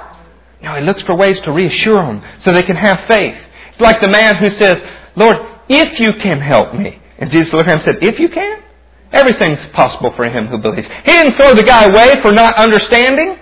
[0.61, 3.35] No, he looks for ways to reassure them so they can have faith.
[3.71, 4.75] It's like the man who says,
[5.15, 5.37] Lord,
[5.69, 6.99] if you can help me.
[7.19, 8.63] And Jesus looked at him and said, If you can?
[9.11, 10.87] Everything's possible for him who believes.
[11.05, 13.39] He didn't throw the guy away for not understanding.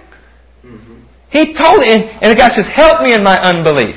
[0.63, 0.97] Mm-hmm.
[1.29, 3.95] He told him, and the guy says, Help me in my unbelief.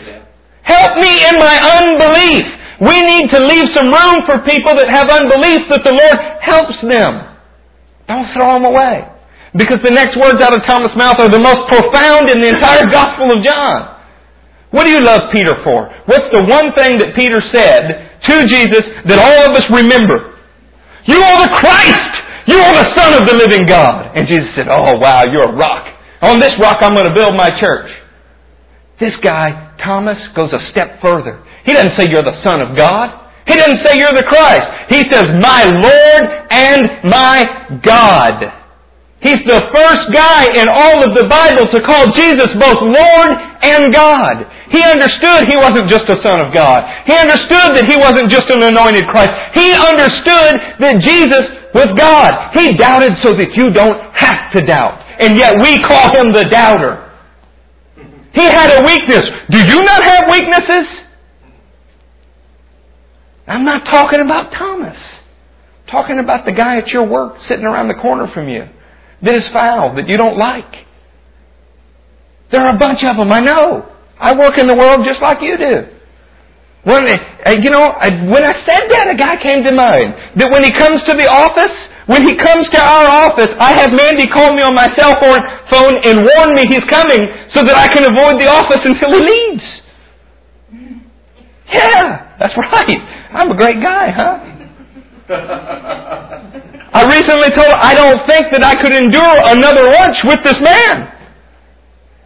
[0.63, 2.45] Help me in my unbelief.
[2.81, 6.81] We need to leave some room for people that have unbelief that the Lord helps
[6.81, 7.37] them.
[8.09, 9.10] Don't throw them away.
[9.55, 12.87] Because the next words out of Thomas' mouth are the most profound in the entire
[12.93, 13.99] Gospel of John.
[14.71, 15.91] What do you love Peter for?
[16.07, 20.39] What's the one thing that Peter said to Jesus that all of us remember?
[21.11, 22.13] You are the Christ!
[22.47, 24.15] You are the Son of the living God!
[24.15, 25.91] And Jesus said, Oh wow, you're a rock.
[26.23, 27.91] On this rock I'm going to build my church.
[29.03, 31.43] This guy, Thomas, goes a step further.
[31.67, 33.27] He doesn't say you're the Son of God.
[33.49, 34.63] He doesn't say you're the Christ.
[34.91, 38.60] He says, my Lord and my God.
[39.21, 43.93] He's the first guy in all of the Bible to call Jesus both Lord and
[43.93, 44.49] God.
[44.73, 46.89] He understood he wasn't just a Son of God.
[47.05, 49.29] He understood that he wasn't just an anointed Christ.
[49.53, 51.45] He understood that Jesus
[51.77, 52.33] was God.
[52.57, 55.05] He doubted so that you don't have to doubt.
[55.21, 57.13] And yet we call him the doubter.
[58.33, 59.29] He had a weakness.
[59.53, 60.89] Do you not have weaknesses?
[63.47, 64.97] I'm not talking about Thomas.
[64.97, 68.65] I'm talking about the guy at your work sitting around the corner from you
[69.23, 70.87] that is foul, that you don't like.
[72.51, 73.87] There are a bunch of them, I know.
[74.19, 75.87] I work in the world just like you do.
[76.83, 77.93] When, uh, you know,
[78.33, 80.41] when I said that, a guy came to mind.
[80.41, 81.77] That when he comes to the office,
[82.09, 85.95] when he comes to our office, I have Mandy call me on my cell phone
[86.03, 87.23] and warn me he's coming
[87.55, 89.67] so that I can avoid the office until he leaves.
[91.71, 92.99] Yeah, that's right.
[93.31, 94.50] I'm a great guy, huh?
[95.31, 101.13] I recently told I don't think that I could endure another lunch with this man.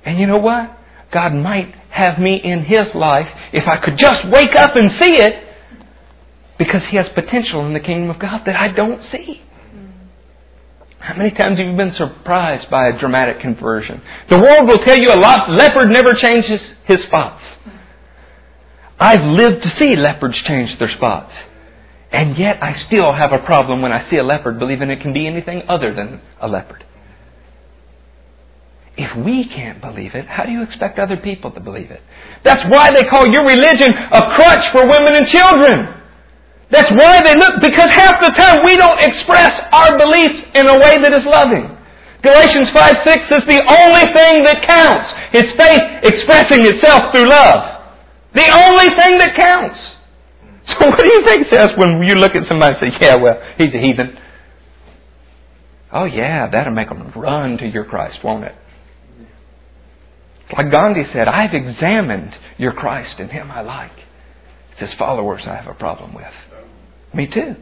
[0.04, 0.76] And you know what?
[1.12, 5.14] God might have me in his life if I could just wake up and see
[5.22, 5.44] it
[6.58, 9.42] because he has potential in the kingdom of God that I don't see.
[10.98, 14.00] How many times have you been surprised by a dramatic conversion?
[14.30, 15.50] The world will tell you a lot.
[15.50, 17.42] Leopard never changes his spots.
[18.98, 21.32] I've lived to see leopards change their spots.
[22.14, 25.12] And yet I still have a problem when I see a leopard believing it can
[25.12, 26.86] be anything other than a leopard.
[28.94, 31.98] If we can't believe it, how do you expect other people to believe it?
[32.46, 35.90] That's why they call your religion a crutch for women and children.
[36.70, 40.76] That's why they look, because half the time we don't express our beliefs in a
[40.78, 41.66] way that is loving.
[42.22, 45.10] Galatians 5 6 is the only thing that counts.
[45.34, 47.90] His faith expressing itself through love.
[48.38, 49.93] The only thing that counts.
[50.80, 53.40] So what do you think says when you look at somebody and say, yeah, well,
[53.58, 54.16] he's a heathen?
[55.92, 58.54] Oh yeah, that'll make them run to your Christ, won't it?
[60.56, 63.92] Like Gandhi said, I've examined your Christ and him I like.
[64.72, 66.24] It's his followers I have a problem with.
[67.14, 67.56] Me too.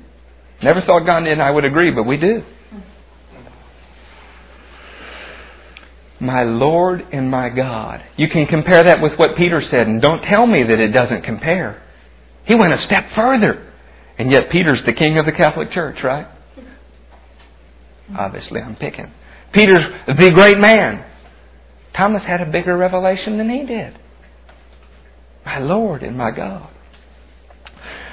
[0.63, 2.43] Never thought Gandhi and I would agree, but we do.
[6.21, 8.01] My Lord and my God.
[8.17, 11.23] You can compare that with what Peter said, and don't tell me that it doesn't
[11.23, 11.82] compare.
[12.45, 13.69] He went a step further.
[14.19, 16.27] And yet Peter's the king of the Catholic Church, right?
[18.17, 19.13] Obviously, I'm picking.
[19.53, 21.05] Peter's the great man.
[21.97, 23.99] Thomas had a bigger revelation than he did.
[25.45, 26.69] My Lord and my God.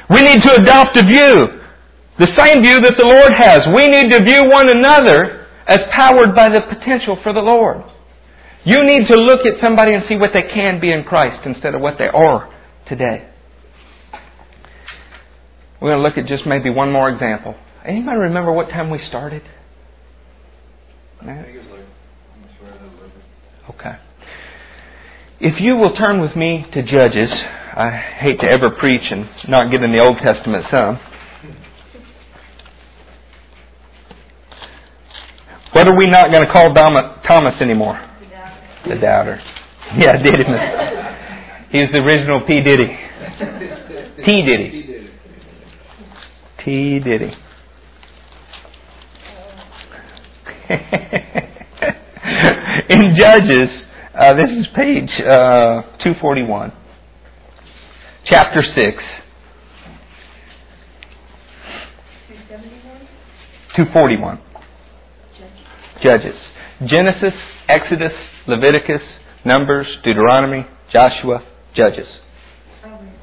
[0.09, 1.61] We need to adopt a view,
[2.17, 3.59] the same view that the Lord has.
[3.75, 7.83] We need to view one another as powered by the potential for the Lord.
[8.63, 11.75] You need to look at somebody and see what they can be in Christ instead
[11.75, 12.53] of what they are
[12.87, 13.28] today.
[15.81, 17.55] We're going to look at just maybe one more example.
[17.85, 19.43] Anybody remember what time we started?
[23.69, 23.95] Okay.
[25.39, 29.71] If you will turn with me to Judges, I hate to ever preach and not
[29.71, 30.99] get in the Old Testament some.
[35.71, 38.05] What are we not going to call Thomas anymore?
[38.87, 39.39] The doubter.
[39.97, 41.71] Yeah, Didymus.
[41.71, 42.61] He was the original P.
[42.61, 42.97] Diddy.
[44.25, 44.41] T.
[44.45, 44.88] Diddy.
[46.63, 46.99] T.
[46.99, 47.33] Diddy.
[52.89, 53.69] in Judges,
[54.13, 56.71] uh, this is page uh, 241,
[58.25, 59.03] chapter 6.
[63.75, 64.39] 241.
[66.03, 66.35] Judges.
[66.85, 67.33] Genesis,
[67.67, 68.13] Exodus,
[68.47, 69.01] Leviticus,
[69.45, 71.43] Numbers, Deuteronomy, Joshua,
[71.73, 72.07] Judges.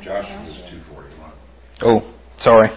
[0.02, 1.32] Joshua is 241.
[1.82, 2.00] Oh,
[2.42, 2.70] sorry.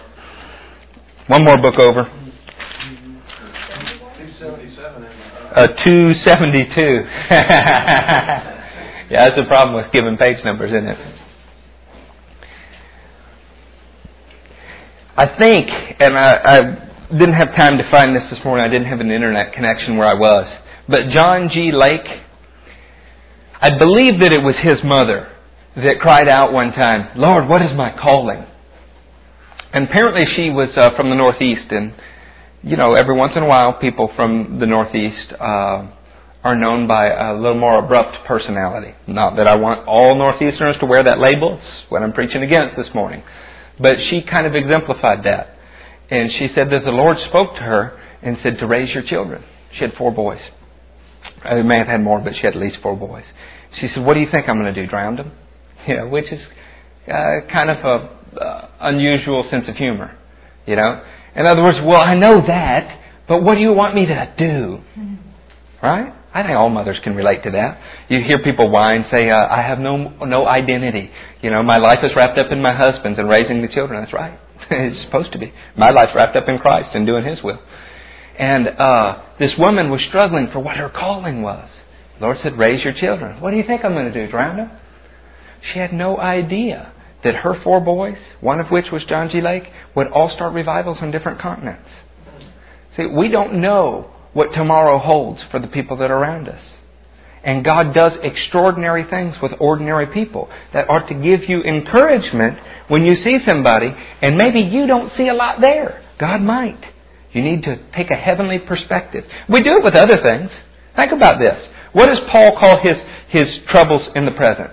[1.30, 2.10] One more book over.
[2.10, 5.04] 277
[5.54, 6.74] uh, 272.
[9.10, 10.98] yeah, that's the problem with giving page numbers, isn't it?
[15.16, 15.70] I think,
[16.00, 16.58] and I, I
[17.12, 18.66] didn't have time to find this this morning.
[18.66, 20.48] I didn't have an internet connection where I was.
[20.88, 21.70] But John G.
[21.72, 22.08] Lake,
[23.60, 25.28] I believe that it was his mother
[25.76, 28.46] that cried out one time, Lord, what is my calling?
[29.72, 31.94] And apparently she was uh, from the Northeast, and
[32.62, 35.86] you know, every once in a while, people from the Northeast uh,
[36.42, 38.94] are known by a little more abrupt personality.
[39.06, 41.58] Not that I want all Northeasterners to wear that label.
[41.58, 43.22] It's what I'm preaching against this morning.
[43.78, 45.56] But she kind of exemplified that.
[46.10, 49.44] And she said that the Lord spoke to her and said to raise your children.
[49.72, 50.40] She had four boys.
[51.44, 53.24] I may have had more, but she had at least four boys.
[53.80, 54.88] She said, "What do you think I'm going to do?
[54.88, 55.32] Drown them?"
[55.88, 56.40] Yeah, which is
[57.08, 60.16] uh, kind of a uh, unusual sense of humor,
[60.66, 61.02] you know.
[61.34, 64.80] In other words, well, I know that, but what do you want me to do?
[65.82, 66.12] Right?
[66.32, 67.80] I think all mothers can relate to that.
[68.08, 71.10] You hear people whine, say, uh, "I have no no identity.
[71.42, 74.12] You know, my life is wrapped up in my husband's and raising the children." That's
[74.12, 74.38] right.
[74.70, 75.52] it's supposed to be.
[75.76, 77.58] My life's wrapped up in Christ and doing His will.
[78.38, 81.68] And uh, this woman was struggling for what her calling was.
[82.18, 84.30] The Lord said, "Raise your children." What do you think I'm going to do?
[84.30, 84.70] Drown them?
[85.72, 86.92] She had no idea
[87.24, 89.40] that her four boys, one of which was John G.
[89.40, 89.64] Lake,
[89.94, 91.88] would all start revivals on different continents.
[92.96, 96.62] See, we don't know what tomorrow holds for the people that are around us.
[97.42, 102.58] And God does extraordinary things with ordinary people that ought to give you encouragement
[102.88, 106.04] when you see somebody and maybe you don't see a lot there.
[106.18, 106.80] God might.
[107.32, 109.24] You need to take a heavenly perspective.
[109.48, 110.50] We do it with other things.
[110.96, 111.56] Think about this.
[111.92, 112.96] What does Paul call his,
[113.28, 114.70] his troubles in the present?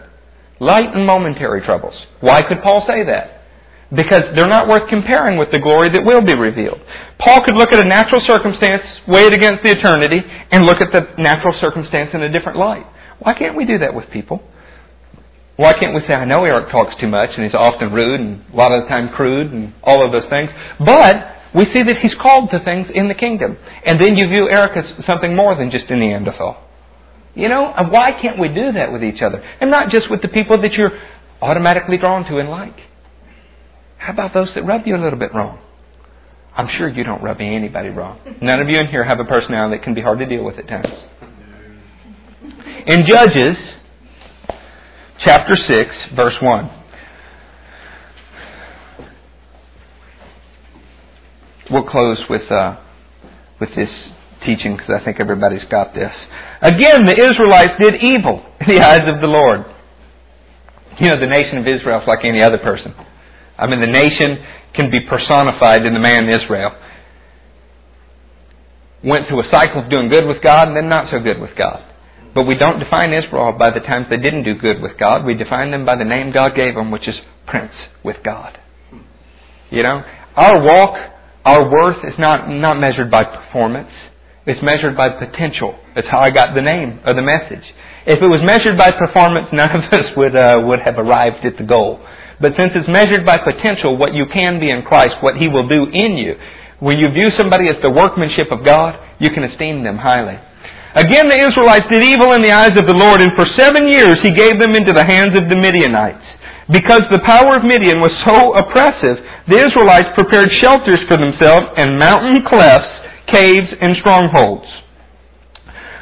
[0.60, 1.93] Light and momentary troubles.
[2.20, 3.41] Why could Paul say that?
[3.89, 6.82] Because they're not worth comparing with the glory that will be revealed.
[7.20, 10.91] Paul could look at a natural circumstance, weigh it against the eternity, and look at
[10.91, 12.86] the natural circumstance in a different light.
[13.20, 14.43] Why can't we do that with people?
[15.55, 18.45] Why can't we say, I know Eric talks too much and he's often rude and
[18.53, 21.16] a lot of the time crude and all of those things, but
[21.55, 23.58] we see that he's called to things in the kingdom.
[23.84, 26.64] And then you view Eric as something more than just a Neanderthal.
[27.38, 29.44] You know, and why can't we do that with each other?
[29.62, 30.92] And not just with the people that you're
[31.40, 32.76] automatically drawn to and like.
[34.00, 35.60] How about those that rub you a little bit wrong?
[36.56, 38.20] I'm sure you don't rub anybody wrong.
[38.42, 40.58] None of you in here have a personality that can be hard to deal with
[40.58, 40.88] at times.
[42.88, 43.56] In Judges,
[45.24, 46.72] chapter 6, verse 1.
[51.70, 52.78] we'll close with uh,
[53.60, 53.90] with this
[54.46, 56.14] teaching because I think everybody's got this.
[56.62, 59.66] Again, the Israelites did evil in the eyes of the Lord.
[61.00, 62.94] You know, the nation of Israel is like any other person.
[63.58, 66.72] I mean, the nation can be personified in the man Israel.
[69.04, 71.56] Went through a cycle of doing good with God and then not so good with
[71.56, 71.84] God.
[72.34, 75.26] But we don't define Israel by the times they didn't do good with God.
[75.26, 77.16] We define them by the name God gave them, which is
[77.48, 77.74] Prince
[78.04, 78.60] with God.
[79.70, 80.04] You know,
[80.36, 81.00] our walk,
[81.46, 83.92] our worth is not, not measured by performance.
[84.48, 85.76] It's measured by potential.
[85.91, 87.68] That's how I got the name or the message.
[88.08, 91.60] If it was measured by performance, none of us would, uh, would have arrived at
[91.60, 92.00] the goal.
[92.39, 95.68] But since it's measured by potential, what you can be in Christ, what He will
[95.68, 96.39] do in you,
[96.80, 100.39] when you view somebody as the workmanship of God, you can esteem them highly.
[100.95, 104.16] Again, the Israelites did evil in the eyes of the Lord, and for seven years
[104.24, 106.24] He gave them into the hands of the Midianites.
[106.72, 109.20] Because the power of Midian was so oppressive,
[109.52, 114.68] the Israelites prepared shelters for themselves and mountain clefts, caves, and strongholds.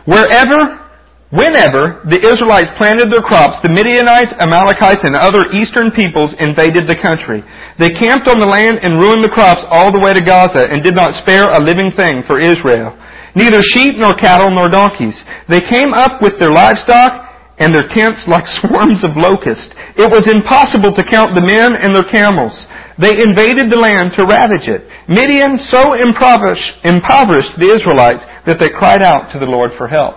[0.06, 0.86] Wherever
[1.34, 7.02] Whenever the Israelites planted their crops, the Midianites, Amalekites, and other eastern peoples invaded the
[7.02, 7.44] country.
[7.76, 10.80] They camped on the land and ruined the crops all the way to Gaza and
[10.80, 12.96] did not spare a living thing for Israel.
[13.36, 15.18] Neither sheep nor cattle nor donkeys.
[15.52, 17.26] They came up with their livestock
[17.60, 19.76] and their tents like swarms of locusts.
[20.00, 22.54] It was impossible to count the men and their camels.
[22.98, 24.88] They invaded the land to ravage it.
[25.12, 30.16] Midian so impoverished, the Israelites that they cried out to the Lord for help.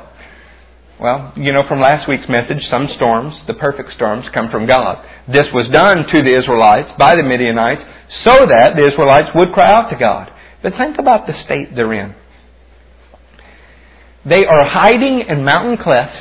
[1.01, 5.05] Well, you know from last week's message, some storms, the perfect storms, come from God.
[5.27, 7.83] This was done to the Israelites by the Midianites
[8.27, 10.31] so that the Israelites would cry out to God.
[10.63, 12.15] But think about the state they're in.
[14.27, 16.19] They are hiding in mountain clefts.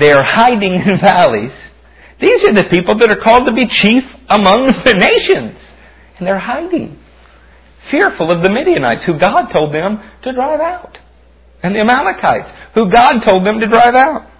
[0.00, 1.56] They are hiding in valleys.
[2.20, 5.60] These are the people that are called to be chief among the nations.
[6.18, 6.98] And they're hiding,
[7.90, 10.98] fearful of the Midianites who God told them to drive out
[11.62, 14.30] and the Amalekites, who God told them to drive out.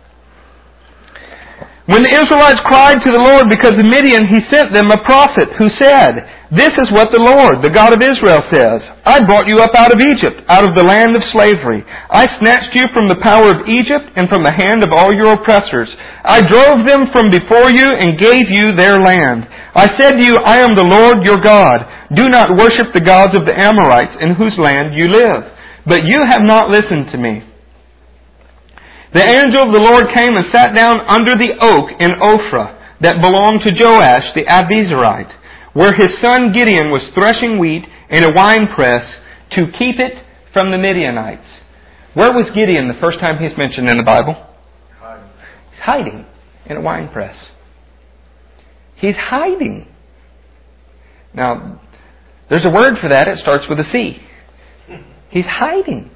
[1.87, 5.55] When the Israelites cried to the Lord because of Midian, he sent them a prophet
[5.55, 6.19] who said,
[6.51, 8.83] This is what the Lord, the God of Israel, says.
[9.07, 11.87] I brought you up out of Egypt, out of the land of slavery.
[12.11, 15.39] I snatched you from the power of Egypt and from the hand of all your
[15.39, 15.87] oppressors.
[16.27, 19.47] I drove them from before you and gave you their land.
[19.71, 21.87] I said to you, I am the Lord your God.
[22.11, 25.55] Do not worship the gods of the Amorites in whose land you live.
[25.87, 27.46] But you have not listened to me.
[29.17, 33.23] The angel of the Lord came and sat down under the oak in Ophrah that
[33.23, 35.33] belonged to Joash the Abiezrite,
[35.73, 39.09] where his son Gideon was threshing wheat in a winepress
[39.53, 41.49] to keep it from the Midianites.
[42.13, 44.37] Where was Gideon the first time he's mentioned in the Bible?
[45.71, 46.27] He's hiding
[46.67, 47.37] in a winepress.
[48.97, 49.89] He's hiding.
[51.33, 51.81] Now,
[52.51, 53.29] there's a word for that.
[53.29, 54.21] It starts with a C.
[55.31, 56.11] He's hiding.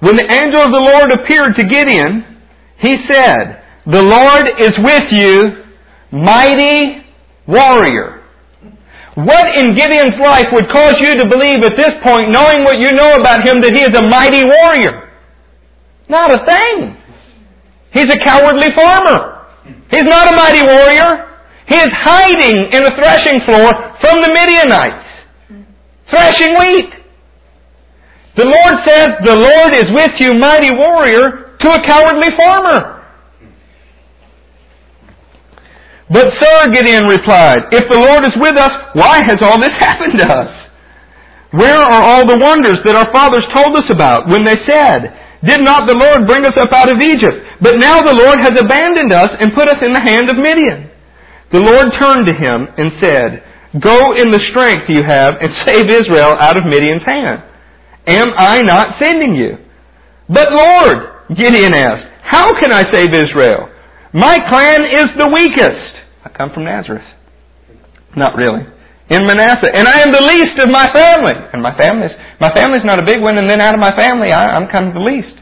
[0.00, 2.42] When the angel of the Lord appeared to Gideon,
[2.78, 5.64] he said, The Lord is with you,
[6.10, 7.04] mighty
[7.46, 8.22] warrior.
[9.14, 12.90] What in Gideon's life would cause you to believe at this point, knowing what you
[12.90, 15.12] know about him, that he is a mighty warrior?
[16.08, 16.96] Not a thing.
[17.92, 19.46] He's a cowardly farmer.
[19.90, 21.30] He's not a mighty warrior.
[21.68, 23.70] He is hiding in the threshing floor
[24.02, 25.06] from the Midianites,
[26.10, 27.03] threshing wheat.
[28.36, 32.94] The Lord says, The Lord is with you, mighty warrior, to a cowardly farmer.
[36.10, 40.18] But sir, Gideon replied, If the Lord is with us, why has all this happened
[40.18, 40.52] to us?
[41.54, 45.14] Where are all the wonders that our fathers told us about when they said,
[45.46, 47.62] Did not the Lord bring us up out of Egypt?
[47.62, 50.90] But now the Lord has abandoned us and put us in the hand of Midian.
[51.54, 53.46] The Lord turned to him and said,
[53.78, 57.53] Go in the strength you have and save Israel out of Midian's hand.
[58.06, 59.58] Am I not sending you?
[60.28, 63.68] But Lord, Gideon asked, how can I save Israel?
[64.12, 65.94] My clan is the weakest.
[66.24, 67.04] I come from Nazareth.
[68.16, 68.64] Not really.
[69.10, 69.72] In Manasseh.
[69.74, 71.36] And I am the least of my family.
[71.52, 74.32] And my family's, my family's not a big one, and then out of my family,
[74.32, 75.34] I, I'm kind of the least.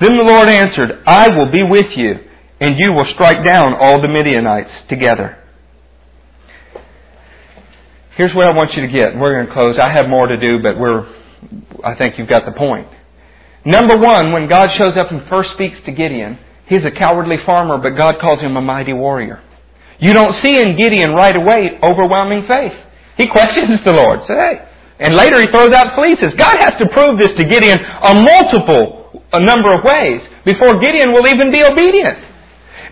[0.00, 2.14] Then the Lord answered, I will be with you,
[2.60, 5.38] and you will strike down all the Midianites together.
[8.16, 9.16] Here's what I want you to get.
[9.16, 9.76] We're going to close.
[9.80, 11.06] I have more to do, but we're
[11.84, 12.88] I think you've got the point.
[13.64, 17.78] Number one, when God shows up and first speaks to Gideon, he's a cowardly farmer,
[17.78, 19.42] but God calls him a mighty warrior.
[20.02, 22.74] You don't see in Gideon right away overwhelming faith.
[23.16, 24.26] He questions the Lord.
[24.26, 24.56] Say, hey.
[24.98, 26.34] And later he throws out fleeces.
[26.38, 31.10] God has to prove this to Gideon a multiple, a number of ways before Gideon
[31.10, 32.18] will even be obedient.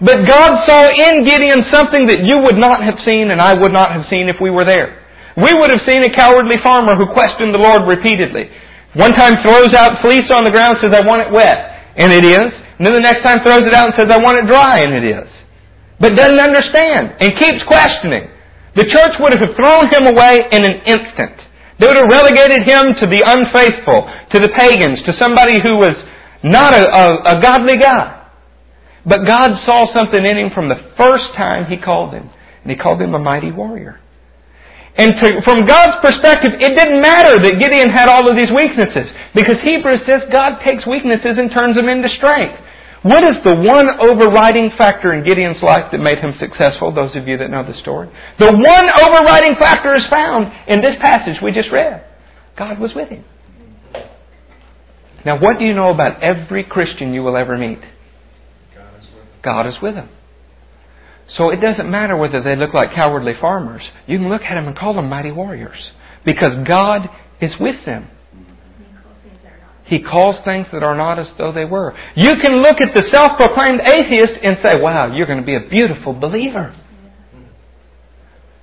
[0.01, 3.73] But God saw in Gideon something that you would not have seen and I would
[3.73, 5.00] not have seen if we were there.
[5.37, 8.51] We would have seen a cowardly farmer who questioned the Lord repeatedly.
[8.99, 11.95] One time throws out fleece on the ground, says, I want it wet.
[11.95, 12.51] And it is.
[12.79, 14.83] And then the next time throws it out and says, I want it dry.
[14.83, 15.31] And it is.
[16.01, 18.27] But doesn't understand and keeps questioning.
[18.75, 21.39] The church would have thrown him away in an instant.
[21.79, 25.97] They would have relegated him to the unfaithful, to the pagans, to somebody who was
[26.43, 28.21] not a, a, a godly guy.
[29.05, 32.31] But God saw something in him from the first time He called him.
[32.63, 34.01] And He called him a mighty warrior.
[34.97, 39.07] And to, from God's perspective, it didn't matter that Gideon had all of these weaknesses.
[39.35, 42.59] Because Hebrews says God takes weaknesses and turns them into strength.
[43.03, 46.93] What is the one overriding factor in Gideon's life that made him successful?
[46.93, 48.13] Those of you that know the story.
[48.39, 52.05] The one overriding factor is found in this passage we just read.
[52.59, 53.25] God was with him.
[55.25, 57.81] Now, what do you know about every Christian you will ever meet?
[59.43, 60.11] God is with them.
[61.37, 63.83] So it doesn't matter whether they look like cowardly farmers.
[64.07, 65.79] You can look at them and call them mighty warriors.
[66.25, 67.09] Because God
[67.41, 68.09] is with them.
[69.85, 71.95] He calls things that are not as though they were.
[72.15, 75.69] You can look at the self-proclaimed atheist and say, wow, you're going to be a
[75.69, 76.77] beautiful believer.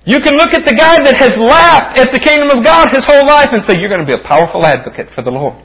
[0.06, 3.04] You can look at the guy that has laughed at the kingdom of God his
[3.04, 5.62] whole life and say, you're going to be a powerful advocate for the Lord.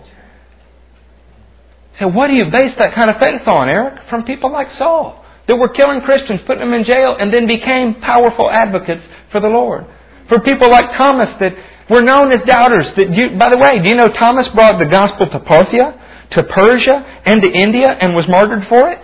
[2.00, 4.10] So what do you base that kind of faith on, Eric?
[4.10, 8.00] From people like Saul that were killing Christians, putting them in jail, and then became
[8.00, 9.86] powerful advocates for the Lord.
[10.30, 11.52] For people like Thomas that
[11.90, 12.88] were known as doubters.
[12.96, 16.00] That you, by the way, do you know Thomas brought the gospel to Parthia,
[16.40, 19.00] to Persia, and to India, and was martyred for it?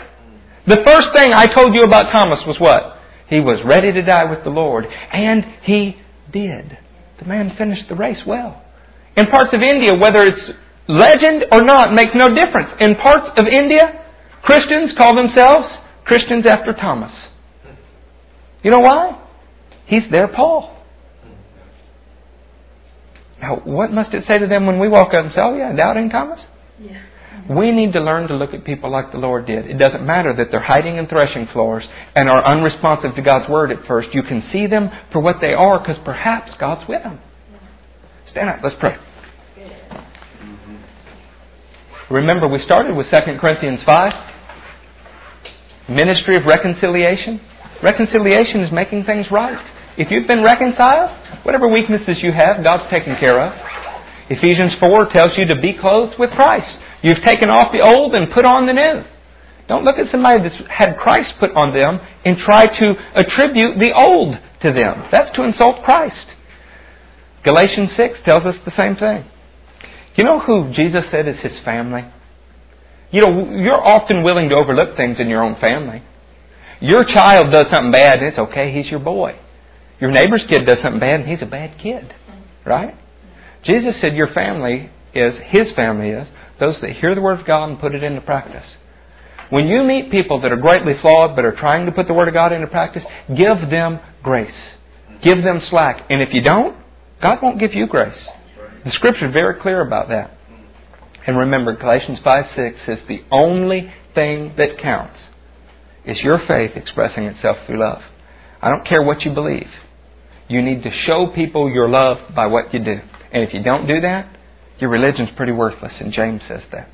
[0.65, 2.99] The first thing I told you about Thomas was what?
[3.27, 5.97] He was ready to die with the Lord, and he
[6.31, 6.77] did.
[7.19, 8.63] The man finished the race well.
[9.17, 10.55] In parts of India, whether it's
[10.87, 12.71] legend or not makes no difference.
[12.79, 14.07] In parts of India,
[14.41, 15.67] Christians call themselves
[16.09, 17.11] Christians after Thomas.
[18.63, 19.23] You know why?
[19.85, 20.75] He's their Paul.
[23.39, 25.71] Now, what must it say to them when we walk up and say, Oh, yeah,
[25.75, 26.39] doubting Thomas?
[26.79, 26.99] Yeah.
[27.47, 29.67] We need to learn to look at people like the Lord did.
[29.67, 31.83] It doesn't matter that they're hiding in threshing floors
[32.15, 34.09] and are unresponsive to God's Word at first.
[34.11, 37.19] You can see them for what they are because perhaps God's with them.
[38.31, 38.59] Stand up.
[38.63, 38.97] Let's pray.
[42.09, 44.28] Remember, we started with 2 Corinthians 5.
[45.89, 47.41] Ministry of reconciliation.
[47.81, 49.57] Reconciliation is making things right.
[49.97, 51.11] If you've been reconciled,
[51.43, 53.51] whatever weaknesses you have, God's taken care of.
[54.29, 56.69] Ephesians 4 tells you to be clothed with Christ.
[57.01, 59.03] You've taken off the old and put on the new.
[59.67, 63.93] Don't look at somebody that's had Christ put on them and try to attribute the
[63.93, 65.07] old to them.
[65.11, 66.37] That's to insult Christ.
[67.43, 69.25] Galatians 6 tells us the same thing.
[70.15, 72.03] You know who Jesus said is his family?
[73.11, 76.03] You know, you're often willing to overlook things in your own family.
[76.81, 79.37] Your child does something bad, and it's okay, he's your boy.
[79.99, 82.13] Your neighbor's kid does something bad, and he's a bad kid.
[82.65, 82.95] Right?
[83.63, 86.27] Jesus said your family is, his family is,
[86.59, 88.65] those that hear the Word of God and put it into practice.
[89.49, 92.27] When you meet people that are greatly flawed but are trying to put the Word
[92.27, 94.51] of God into practice, give them grace.
[95.23, 96.05] Give them slack.
[96.09, 96.77] And if you don't,
[97.21, 98.17] God won't give you grace.
[98.85, 100.37] The Scripture is very clear about that.
[101.27, 105.19] And remember, Galatians 5 6 says the only thing that counts
[106.05, 108.01] is your faith expressing itself through love.
[108.61, 109.69] I don't care what you believe.
[110.47, 112.99] You need to show people your love by what you do.
[113.31, 114.35] And if you don't do that,
[114.79, 115.93] your religion's pretty worthless.
[115.99, 116.89] And James says that.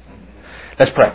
[0.77, 1.09] Let's pray.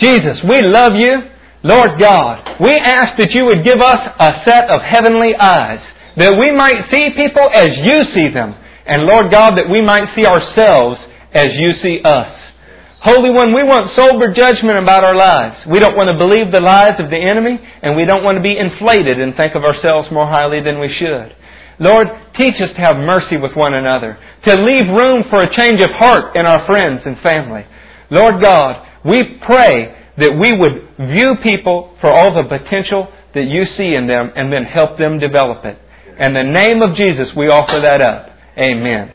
[0.00, 1.30] Jesus, we love you.
[1.62, 5.80] Lord God, we ask that you would give us a set of heavenly eyes,
[6.16, 8.54] that we might see people as you see them,
[8.86, 11.00] and Lord God, that we might see ourselves
[11.32, 12.43] as you see us.
[13.04, 15.60] Holy One, we want sober judgment about our lives.
[15.68, 18.42] We don't want to believe the lies of the enemy, and we don't want to
[18.42, 21.36] be inflated and think of ourselves more highly than we should.
[21.76, 24.16] Lord, teach us to have mercy with one another,
[24.48, 27.68] to leave room for a change of heart in our friends and family.
[28.08, 33.68] Lord God, we pray that we would view people for all the potential that you
[33.76, 35.76] see in them and then help them develop it.
[36.16, 38.32] In the name of Jesus, we offer that up.
[38.56, 39.12] Amen.